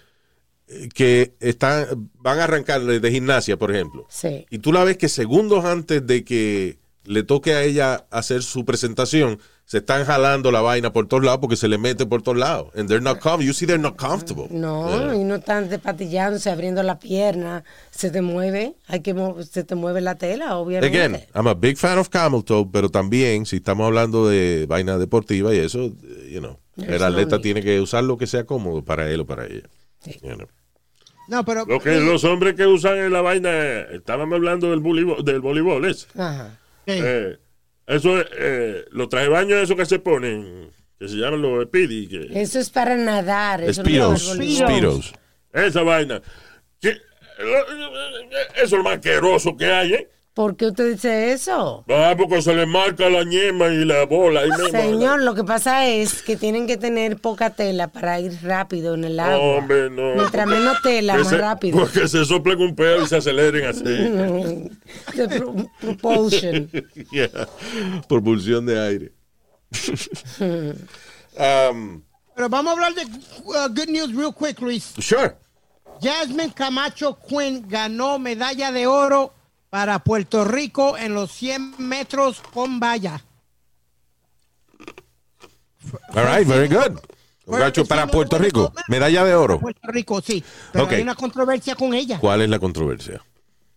[0.94, 4.06] que están, van a arrancar de gimnasia, por ejemplo.
[4.10, 4.46] Sí.
[4.50, 8.66] Y tú la ves que segundos antes de que le toque a ella hacer su
[8.66, 12.38] presentación, se están jalando la vaina por todos lados porque se le mete por todos
[12.38, 12.72] lados.
[12.76, 13.46] And they're not comfortable.
[13.46, 14.48] You see, they're not comfortable.
[14.50, 19.16] No, y no están despatillándose, abriendo la pierna, se te mueve, hay que
[19.50, 21.00] se te mueve la tela, obviamente.
[21.00, 24.98] Again, I'm a big fan of camel toe, pero también si estamos hablando de vaina
[24.98, 25.92] deportiva y eso,
[26.30, 29.26] you know, el atleta no tiene que usar lo que sea cómodo para él o
[29.26, 29.70] para ella.
[30.04, 30.20] Sí.
[30.24, 30.48] You know.
[31.30, 31.66] No, pero.
[31.66, 35.40] Lo que los hombres que usan en la vaina, eh, estábamos hablando del voleibol, del
[35.40, 36.08] voleibol ese.
[36.18, 36.58] Ajá.
[36.88, 36.94] Sí.
[37.02, 37.38] Eh,
[37.88, 42.08] eso es, eh, los traje baños esos que se ponen, que se llaman los speedy,
[42.08, 43.62] que, Eso es para nadar.
[43.64, 45.04] Eso Speedos, no es para voleibol.
[45.04, 45.14] Speedos.
[45.54, 46.22] esa vaina.
[46.82, 46.98] Que-
[48.56, 50.10] eso es lo más asqueroso que hay, ¿eh?
[50.40, 51.84] ¿Por qué usted dice eso?
[51.90, 54.44] Ah, porque se le marca la ñema y la bola.
[54.72, 59.04] Señor, lo que pasa es que tienen que tener poca tela para ir rápido en
[59.04, 59.38] el agua.
[59.58, 60.16] Hombre, no.
[60.16, 61.78] Mientras menos tela, Que más se- rápido.
[61.80, 64.70] Porque se soplen un pedo y se aceleren así.
[65.82, 66.70] Propulsion.
[67.12, 67.28] Yeah.
[68.08, 69.12] Propulsión de aire.
[71.38, 72.02] um,
[72.34, 73.02] Pero vamos a hablar de
[73.44, 74.94] uh, good news real quick, Luis.
[75.00, 75.36] sure.
[76.02, 79.34] Jasmine Camacho Quinn ganó medalla de oro
[79.70, 83.24] para Puerto Rico en los 100 metros con valla.
[86.16, 87.00] All right, very good.
[87.88, 89.60] Para Puerto Rico, medalla de oro.
[89.60, 90.44] Puerto Rico, sí.
[90.72, 90.92] Pero Ok.
[90.94, 92.20] hay una controversia con ella.
[92.20, 93.24] ¿Cuál es la controversia?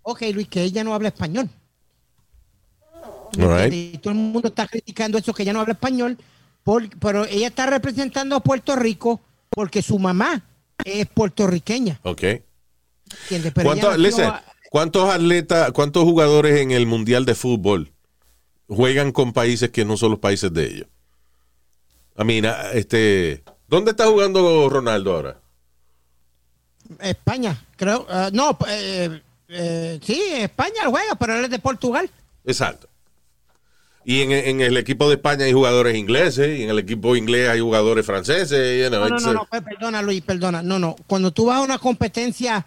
[0.03, 1.49] Ok, Luis, que ella no habla español.
[3.39, 3.73] All right.
[3.73, 6.19] Y todo el mundo está criticando eso, que ella no habla español.
[6.65, 9.21] por- pero ella está representando a Puerto Rico
[9.51, 10.45] porque su mamá
[10.85, 11.99] es puertorriqueña.
[12.05, 12.23] Ok.
[12.23, 13.53] ¿entiendes?
[13.53, 14.43] Pero ella ¿Cuántos, nació listen, a-
[14.73, 17.93] ¿Cuántos atletas, cuántos jugadores en el Mundial de Fútbol
[18.69, 20.87] juegan con países que no son los países de ellos?
[22.19, 25.41] I mean, este, ¿dónde está jugando Ronaldo ahora?
[27.01, 28.07] España, creo.
[28.09, 32.09] ah, no, eh, eh, sí, España juega, pero él es de Portugal.
[32.47, 32.89] Exacto.
[34.07, 37.51] Y en, en el equipo de España hay jugadores ingleses, y en el equipo inglés
[37.51, 38.83] hay jugadores franceses.
[38.83, 40.63] you know, No, no, no, uh, no, pe- perdona, Luis, perdona.
[40.63, 40.97] No, no.
[41.07, 42.65] Cuando tú vas a una competencia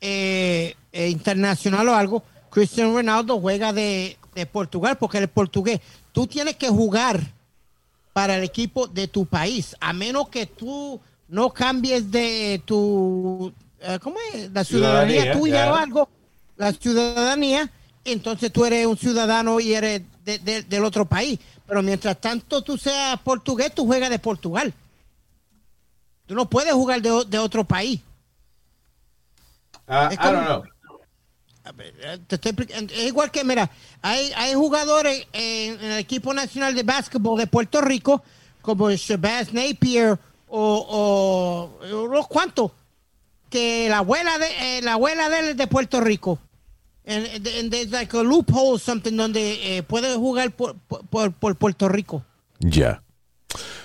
[0.00, 5.80] eh, eh, internacional o algo, Cristiano Ronaldo juega de, de Portugal porque él es portugués.
[6.12, 7.20] Tú tienes que jugar
[8.12, 13.98] para el equipo de tu país, a menos que tú no cambies de tu, eh,
[14.02, 14.50] ¿cómo es?
[14.52, 15.72] La ciudadanía, Ciudadanía, tuya ya.
[15.72, 16.08] o algo,
[16.56, 17.70] la ciudadanía,
[18.04, 21.38] entonces tú eres un ciudadano y eres de- de- del otro país.
[21.66, 24.74] Pero mientras tanto tú seas portugués, tú juegas de Portugal.
[26.26, 28.00] Tú no puedes jugar de, de otro país.
[29.86, 30.62] Ah, I don't know.
[31.78, 32.18] Eh,
[32.92, 33.70] es igual que, mira,
[34.02, 38.22] hay, hay jugadores en, en el equipo nacional de básquetbol de Puerto Rico,
[38.62, 40.18] como Shabazz Napier
[40.48, 42.72] o, o unos cuantos,
[43.48, 46.38] que la abuela de eh, la abuela de él es de Puerto Rico.
[47.06, 47.26] And,
[47.58, 52.24] and there's like a loophole something donde eh, puede jugar por, por, por Puerto Rico.
[52.60, 53.02] Ya.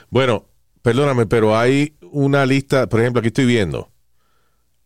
[0.10, 0.46] Bueno,
[0.82, 3.90] perdóname, pero hay una lista, por ejemplo, aquí estoy viendo.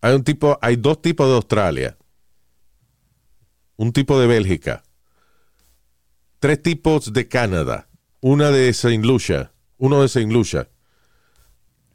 [0.02, 1.98] Hay un tipo, hay dos tipos de Australia.
[3.80, 4.84] Un tipo de Bélgica.
[6.42, 7.88] Tres tipos de Canadá.
[8.20, 9.54] Una de Saint Lucia.
[9.78, 10.68] Uno de Saint Lucia.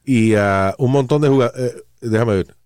[0.03, 1.85] Y ah, un montón de jugadores.
[2.01, 2.57] déjame ver.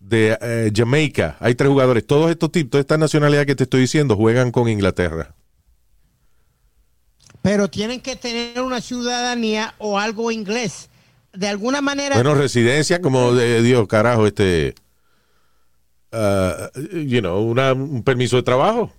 [0.00, 1.36] De eh, Jamaica.
[1.38, 2.04] Hay tres jugadores.
[2.04, 5.36] Todos estos tipos, toda esta nacionalidad que te estoy diciendo, juegan con Inglaterra.
[7.42, 10.90] Pero tienen que tener una ciudadanía o algo inglés.
[11.32, 12.16] De alguna manera.
[12.16, 14.74] Bueno, residencia como de Dios, carajo, este,
[16.12, 18.90] ah, you know, una- un permiso de trabajo.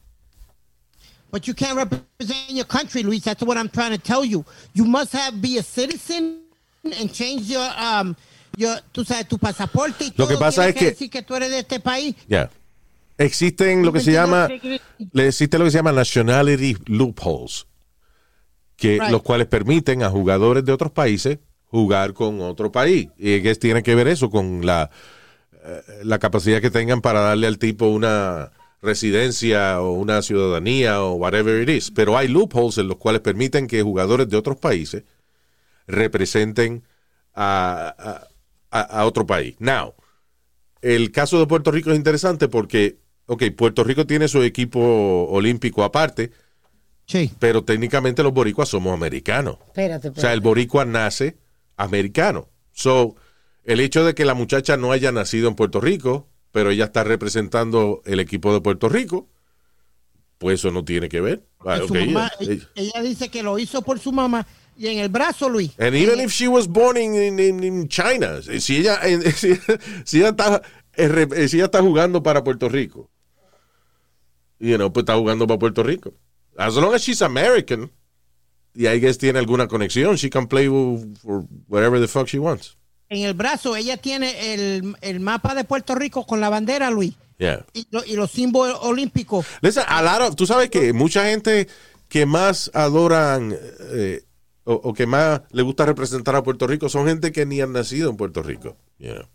[1.32, 3.24] But you can't represent your country, Luis.
[3.24, 4.46] That's what I'm trying to tell you.
[4.74, 6.42] You must have be a citizen
[6.84, 8.16] and change your um
[8.56, 10.28] your tú sabes tu pasaporte y Lo todo.
[10.28, 12.16] que pasa es que- decir que tú eres de este país.
[12.28, 12.50] Ya.
[13.18, 14.48] Existen lo que se llama,
[15.12, 17.68] le existe lo que se llama nationality loopholes,
[18.76, 19.12] que Right.
[19.12, 21.38] los cuales permiten a jugadores de otros países
[21.70, 23.08] jugar con otro país.
[23.18, 24.90] Y que tiene que ver eso con la,
[26.04, 28.52] la capacidad que tengan para darle al tipo una
[28.82, 31.92] residencia o una ciudadanía o whatever it is.
[31.92, 35.04] Pero hay loopholes en los cuales permiten que jugadores de otros países
[35.88, 36.84] representen
[37.34, 38.26] a,
[38.72, 39.56] a- otro país.
[39.60, 39.94] Now,
[40.82, 42.98] el caso de Puerto Rico es interesante porque,
[43.28, 46.32] ok, Puerto Rico tiene su equipo olímpico aparte,
[47.06, 47.32] Sí.
[47.40, 49.58] pero técnicamente los boricuas somos americanos.
[49.68, 51.38] Espérate, O sea, el boricua nace
[51.76, 52.50] americano.
[52.72, 53.16] So,
[53.66, 57.04] el hecho de que la muchacha no haya nacido en Puerto Rico, pero ella está
[57.04, 59.28] representando el equipo de Puerto Rico,
[60.38, 61.46] pues eso no tiene que ver.
[61.66, 64.46] Ah, okay, mamá- ella, ella dice que lo hizo por su mamá
[64.78, 65.72] y en el brazo, Luis.
[65.80, 69.00] And even if she was born in, in, in- in China, si ella,
[69.36, 69.56] si,
[70.04, 70.62] si ella está,
[70.96, 73.10] eh, re- si ella está jugando para Puerto Rico,
[74.60, 76.14] you know, pues está jugando para Puerto Rico.
[76.58, 77.92] As long as she's American,
[78.76, 82.78] y I guess tiene alguna conexión, she can play for whatever the fuck she wants.
[83.14, 87.14] En el brazo ella tiene el, el mapa de Puerto Rico con la bandera, Luis.
[87.38, 87.66] Yeah.
[87.74, 89.46] Y, lo- y los símbolos olímpicos.
[89.62, 91.68] Listen, a lot of- tú sabes que mucha gente
[92.08, 93.56] que más adoran
[93.92, 94.24] eh,
[94.66, 97.74] o, o que más le gusta representar a Puerto Rico son gente que ni han
[97.74, 98.78] nacido en Puerto Rico.
[99.00, 99.28] know.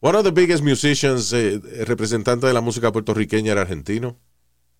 [0.00, 4.16] One of the biggest musicians, eh, representante de la música puertorriqueña era argentino.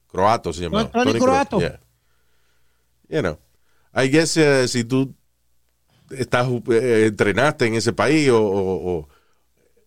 [0.09, 0.91] Croato se llamaba.
[0.91, 1.59] Tony Cro- Croato.
[1.59, 1.81] yeah.
[3.09, 3.39] You know,
[3.95, 5.15] I guess eh, si tú
[6.11, 9.09] estás, eh, entrenaste en ese país o, o- o,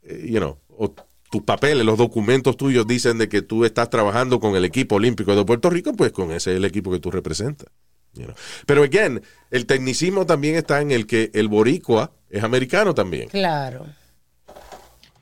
[0.03, 0.93] eh, you know, o
[1.32, 5.36] tus papeles, los documentos tuyos dicen de que tú estás trabajando con el equipo olímpico
[5.36, 7.67] de Puerto Rico, pues con ese es el equipo que tú representas.
[8.13, 8.36] you know.
[8.65, 13.30] Pero again, el tecnicismo también está en el que el boricua es americano también.
[13.30, 13.86] Claro.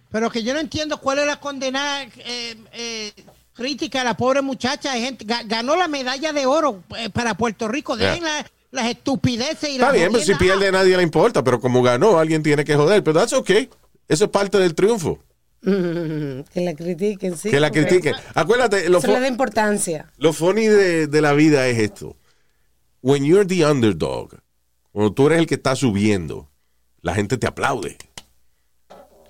[0.10, 3.12] Pero que yo no entiendo cuál es la condenada eh, eh,
[3.54, 4.94] crítica a la pobre muchacha.
[4.94, 7.98] Gente, ga- ganó la medalla de oro eh, para Puerto Rico.
[7.98, 8.14] Yeah.
[8.72, 11.82] Las estupideces y Está las bien, pero si pierde a nadie le importa, pero como
[11.82, 13.04] ganó, alguien tiene que joder.
[13.04, 13.70] Pero that's okay.
[14.08, 15.20] Eso es parte del triunfo.
[15.62, 17.50] Mm, que la critiquen, sí.
[17.50, 18.14] que la critiquen.
[18.36, 20.12] Acuérdate, lo, le da importancia.
[20.18, 22.16] lo funny de, de la vida es esto.
[23.02, 24.40] When you're the underdog,
[24.92, 26.50] cuando tú eres el que está subiendo,
[27.02, 27.98] la gente te aplaude.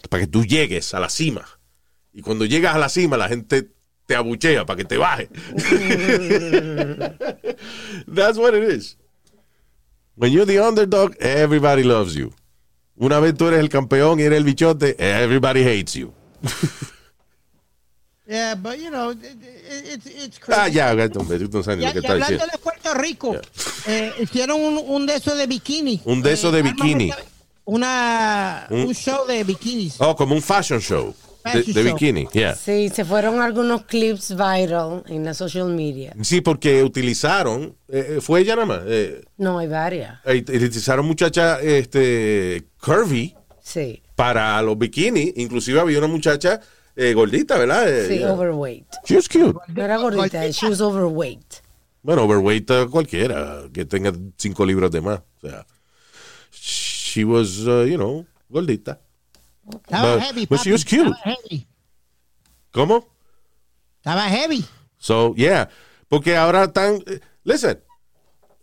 [0.10, 1.46] Para que tú llegues a la cima.
[2.14, 3.70] Y cuando llegas a la cima, la gente
[4.06, 5.28] te abuchea para que te baje.
[8.14, 8.98] That's what it is.
[10.18, 12.34] When you're the underdog, everybody loves you.
[13.00, 16.12] Una vez tú eres el campeón y eres el bichote, everybody hates you.
[18.30, 20.60] Yeah, but you know, it- it- it's, it's crazy.
[20.62, 22.46] Ah, ya, tú no sabes lo que está hablando diciendo.
[22.52, 23.36] de Puerto Rico,
[23.88, 26.02] eh, hicieron un, un de esos de bikini.
[26.04, 27.14] Un de esos de bikini.
[27.64, 29.96] Una, Un- un show de bikinis.
[30.00, 31.16] Oh, como un fashion show
[31.54, 32.56] de, bikini, yeah.
[32.56, 36.14] Sí, se fueron algunos clips viral en la social media.
[36.22, 40.20] Sí, porque utilizaron, eh, fue ella nada más, eh, No, hay varias.
[40.26, 46.62] eh, utilizaron muchacha este, curvy Sí, para los bikinis, inclusive había una muchacha
[46.96, 47.88] eh, gordita, ¿verdad?
[47.88, 48.34] Eh, sí, yeah.
[48.34, 48.88] overweight.
[49.06, 49.56] She was cute.
[49.68, 51.62] No era gordita, she was overweight.
[52.02, 55.20] Bueno, overweight eh, cualquiera que tenga cinco libras de más.
[55.20, 55.66] O sea,
[56.52, 59.00] she was, uh, you know, gordita.
[59.72, 61.10] Estaba But- heavy, but she papi, was cute.
[61.10, 61.68] Estaba heavy.
[62.72, 63.08] ¿Cómo?
[63.98, 64.66] Estaba heavy.
[64.98, 65.70] So, yeah.
[66.08, 67.04] Porque ahora están.
[67.08, 67.80] eh, Listen.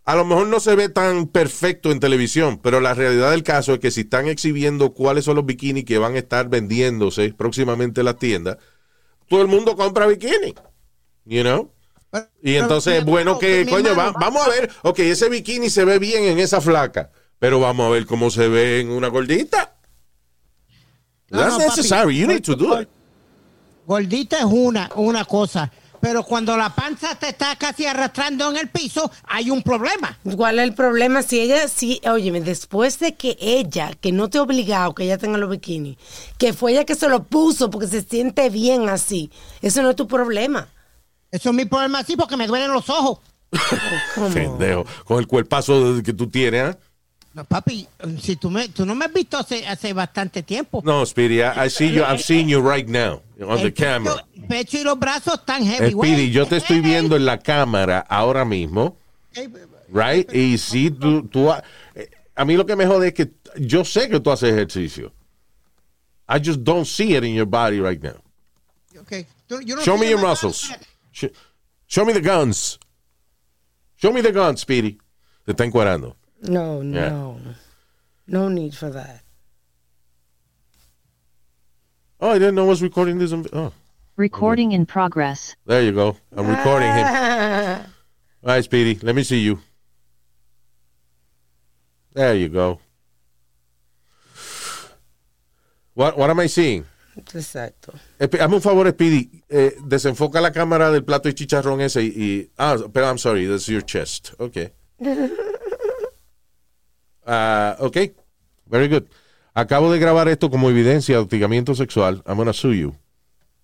[0.07, 3.73] A lo mejor no se ve tan perfecto en televisión, pero la realidad del caso
[3.73, 8.01] es que si están exhibiendo cuáles son los bikinis que van a estar vendiéndose próximamente
[8.01, 8.57] en las tiendas,
[9.27, 10.53] todo el mundo compra bikini.
[11.25, 11.71] You know?
[12.43, 15.97] Y entonces es bueno que, coño, va- vamos a ver, ok, ese bikini se ve
[15.97, 19.74] bien en esa flaca, pero vamos a ver cómo se ve en una gordita.
[21.29, 21.67] No, That's no, papi.
[21.77, 22.87] necessary, you need to do it.
[23.87, 25.71] Gordita es una, una cosa.
[26.01, 30.19] Pero cuando la panza te está casi arrastrando en el piso, hay un problema.
[30.35, 31.23] ¿Cuál es el problema?
[31.23, 35.17] Si ella, si, óyeme, después de que ella, que no te ha obligado que ella
[35.17, 35.97] tenga los bikinis,
[36.37, 39.31] que fue ella que se lo puso porque se siente bien así,
[39.63, 40.67] eso no es tu problema.
[41.31, 43.19] Eso es mi problema así porque me duelen los ojos.
[44.33, 46.77] Pendejo, con el cuerpazo que tú tienes, ¿ah?
[47.35, 47.85] No, papi,
[48.21, 50.81] si tú, me, tú no me has visto hace, hace bastante tiempo.
[50.85, 54.25] No, Speedy, I, I see you, I've seen you right now on the pecho, camera.
[54.35, 55.87] el pecho y los brazos están heavy.
[55.87, 58.95] Eh, Speedy, yo te estoy viendo en la cámara ahora mismo,
[59.89, 60.33] right?
[60.33, 61.61] Y si tú, tú ha-
[61.93, 65.11] eh, a mí lo que me jode es que yo sé que tú haces ejercicio.
[66.29, 68.15] I just don't see it in your body right now.
[69.01, 69.27] Okay.
[69.45, 70.71] Tú- yo no Show me your muscles.
[71.11, 71.25] Sh-
[71.87, 72.79] Show me the guns.
[73.97, 74.97] Show me the guns, Speedy.
[75.45, 76.15] Te está encuadrando.
[76.49, 77.09] No, Yeah.
[77.09, 77.39] no.
[78.27, 79.21] No need for that.
[82.19, 83.31] Oh, I didn't know I was recording this.
[83.31, 83.71] On, oh,
[84.15, 85.55] Recording in progress.
[85.65, 86.15] there you go.
[86.35, 87.05] I'm recording him.
[88.43, 89.59] All right, Speedy, let me see you.
[92.13, 92.79] There you go.
[95.93, 96.85] What, what am I seeing?
[97.17, 97.93] Exacto.
[98.19, 99.29] Espe- Hazme un favor, Speedy.
[99.49, 103.45] Eh, desenfoca la cámara del plato de chicharrón ese y, y- Ah, pero I'm sorry,
[103.47, 104.33] that's your chest.
[104.39, 104.71] Okay.
[107.25, 107.97] Ah, ok.
[108.67, 109.03] Very good.
[109.53, 112.23] Acabo de grabar esto como evidencia de hostigamiento sexual.
[112.27, 112.95] I'm gonna sue you.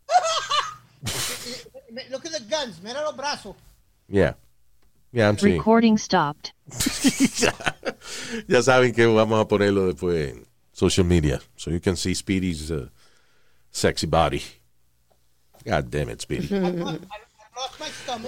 [2.09, 3.55] Look at the guns, mira los brazos.
[4.07, 4.35] Yeah.
[5.11, 5.57] Yeah, I'm seeing.
[5.57, 6.53] Recording stopped.
[8.47, 11.41] ya saben que vamos a ponerlo después en social media.
[11.57, 12.87] So you can see Speedy's uh,
[13.71, 14.41] sexy body.
[15.65, 16.47] God damn it, Speedy.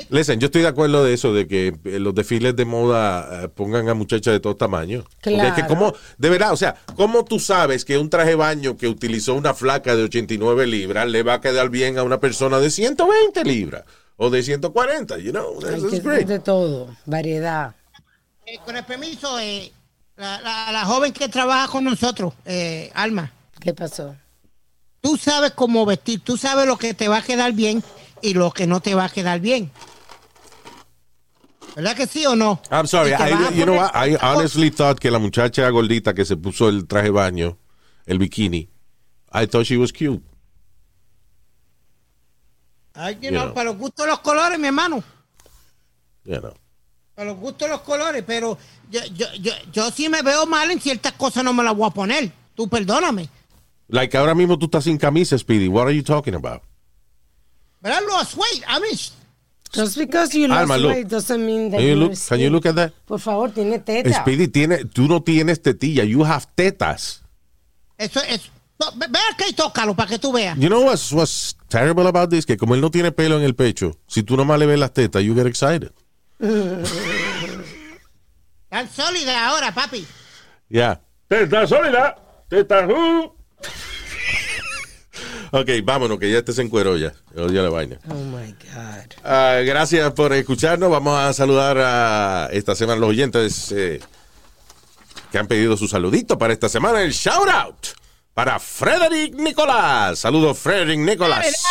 [0.09, 3.47] Listen, yo estoy de acuerdo de eso, de que eh, los desfiles de moda eh,
[3.49, 5.05] pongan a muchachas de todos tamaños.
[5.21, 5.67] Porque es que Claro.
[5.67, 9.53] como, de verdad, o sea, ¿cómo tú sabes que un traje baño que utilizó una
[9.53, 13.83] flaca de 89 libras le va a quedar bien a una persona de 120 libras
[14.17, 15.17] o de 140?
[15.17, 16.27] You know, Hay great.
[16.27, 17.75] de todo, variedad.
[18.45, 19.71] Eh, con el permiso, eh,
[20.17, 24.15] la, la- la joven que trabaja con nosotros, eh, Alma, ¿Qué pasó?
[25.01, 27.81] tú sabes cómo vestir, tú sabes lo que te va a quedar bien
[28.23, 29.69] y lo que no te va a quedar bien.
[31.75, 32.61] ¿Verdad que sí o no?
[32.71, 33.91] I'm sorry, I, you know poner- what?
[34.07, 37.57] I honestly thought que la muchacha gordita que se puso el traje baño,
[38.05, 38.69] el bikini,
[39.33, 40.23] I thought she was cute.
[42.95, 43.53] Ay, you You know, know.
[43.53, 45.03] Para los gustos de los colores, mi hermano.
[46.25, 46.53] You know.
[47.15, 48.57] Para los gustos de los colores, pero
[48.91, 51.87] yo, yo, yo, yo sí me veo mal en ciertas cosas, no me las voy
[51.87, 52.31] a poner.
[52.55, 53.29] Tú perdóname.
[53.87, 55.67] Like ahora mismo tú estás sin camisa, Speedy.
[55.67, 56.61] What are you talking about?
[57.83, 58.63] But I lost weight.
[58.65, 58.95] I mean,
[59.73, 60.93] Just because you lost Alma, look.
[60.93, 62.93] weight doesn't mean that Can you look, can you look at that?
[63.05, 64.13] Por favor, tiene teta.
[64.13, 67.21] Speedy, tiene, tú no tienes tetilla, you have tetas.
[67.97, 68.49] eso es.
[68.79, 70.57] no, ve ve acá y tócalo para que tú veas.
[70.57, 72.45] You know what's, what's terrible about this?
[72.45, 74.93] Que como él no tiene pelo en el pecho, si tú nomás le ves las
[74.93, 75.91] tetas, you get excited.
[78.69, 80.05] Tan sólida ahora, papi.
[80.69, 81.01] Yeah.
[81.27, 82.15] Teta sólida.
[82.47, 83.33] Teta uh.
[85.55, 87.13] Ok, vámonos, que ya este se encueró ya.
[87.37, 87.99] Odia la vaina.
[88.09, 89.13] Oh my God.
[89.23, 90.89] Ah, gracias por escucharnos.
[90.89, 93.99] Vamos a saludar a esta semana los oyentes eh,
[95.31, 97.03] que han pedido su saludito para esta semana.
[97.03, 97.85] El shout out
[98.33, 100.17] para Frederick Nicolás.
[100.17, 101.63] Saludos, Frederick Nicolás.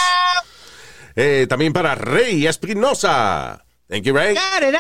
[1.16, 3.64] Eh, también para Rey Espinosa.
[3.88, 4.36] Thank you, Ray.
[4.36, 4.76] Shout it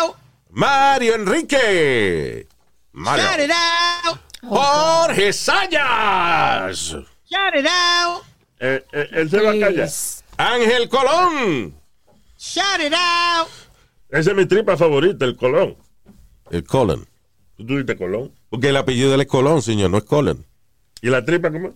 [0.00, 0.14] out.
[0.50, 2.46] Mario Enrique.
[2.92, 3.24] Mario.
[3.24, 4.20] Shout it out.
[4.44, 6.94] Jorge Sayas.
[7.28, 8.35] Shout it out.
[8.58, 9.88] Eh, eh, él se va a callar.
[10.38, 11.74] Ángel Colón.
[12.38, 13.48] Shout it out.
[14.10, 15.76] Esa es mi tripa favorita, el Colón.
[16.50, 17.06] El Colón.
[17.56, 18.32] Tú dices Colón.
[18.50, 20.44] Porque el apellido de él es Colón, señor, no es Colón.
[21.00, 21.74] ¿Y la tripa cómo?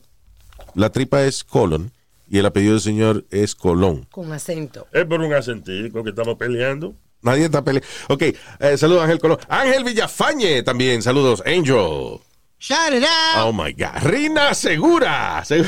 [0.74, 1.92] La tripa es Colón
[2.28, 4.06] y el apellido del señor es Colón.
[4.10, 4.86] Con acento.
[4.92, 6.94] Es por un acentico que estamos peleando.
[7.22, 7.88] Nadie está peleando.
[8.08, 9.38] Ok, eh, saludos Ángel Colón.
[9.48, 11.42] Ángel Villafañe también, saludos.
[11.44, 12.20] Angel.
[12.58, 13.46] Shout it out.
[13.46, 14.02] Oh my God.
[14.02, 15.42] Rina Segura.
[15.44, 15.64] Se-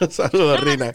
[0.10, 0.92] saludos, Rina.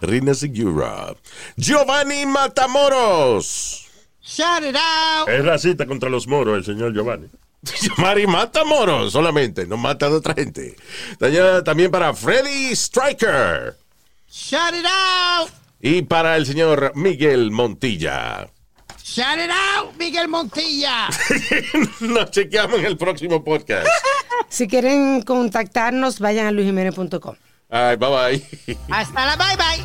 [0.00, 1.14] Rina Segura.
[1.56, 3.86] Giovanni Matamoros.
[4.22, 5.28] Shout it out.
[5.28, 7.28] Es racista contra los moros, el señor Giovanni.
[7.98, 10.76] Mari Matamoros solamente, no mata a otra gente.
[11.64, 13.76] También- para Freddy Striker.
[14.30, 15.50] Shout it out.
[15.80, 18.48] Y para el señor Miguel Montilla.
[19.02, 21.08] Shout it out, Miguel Montilla.
[22.00, 23.88] Nos chequeamos en el próximo podcast.
[24.48, 27.34] Si quieren contactarnos, vayan a luisjimenez.com.
[27.70, 28.76] Ay, bye bye.
[28.90, 29.84] Hasta la bye bye.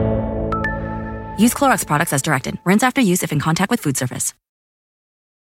[1.41, 2.59] Use Clorox products as directed.
[2.63, 4.35] Rinse after use if in contact with food surface.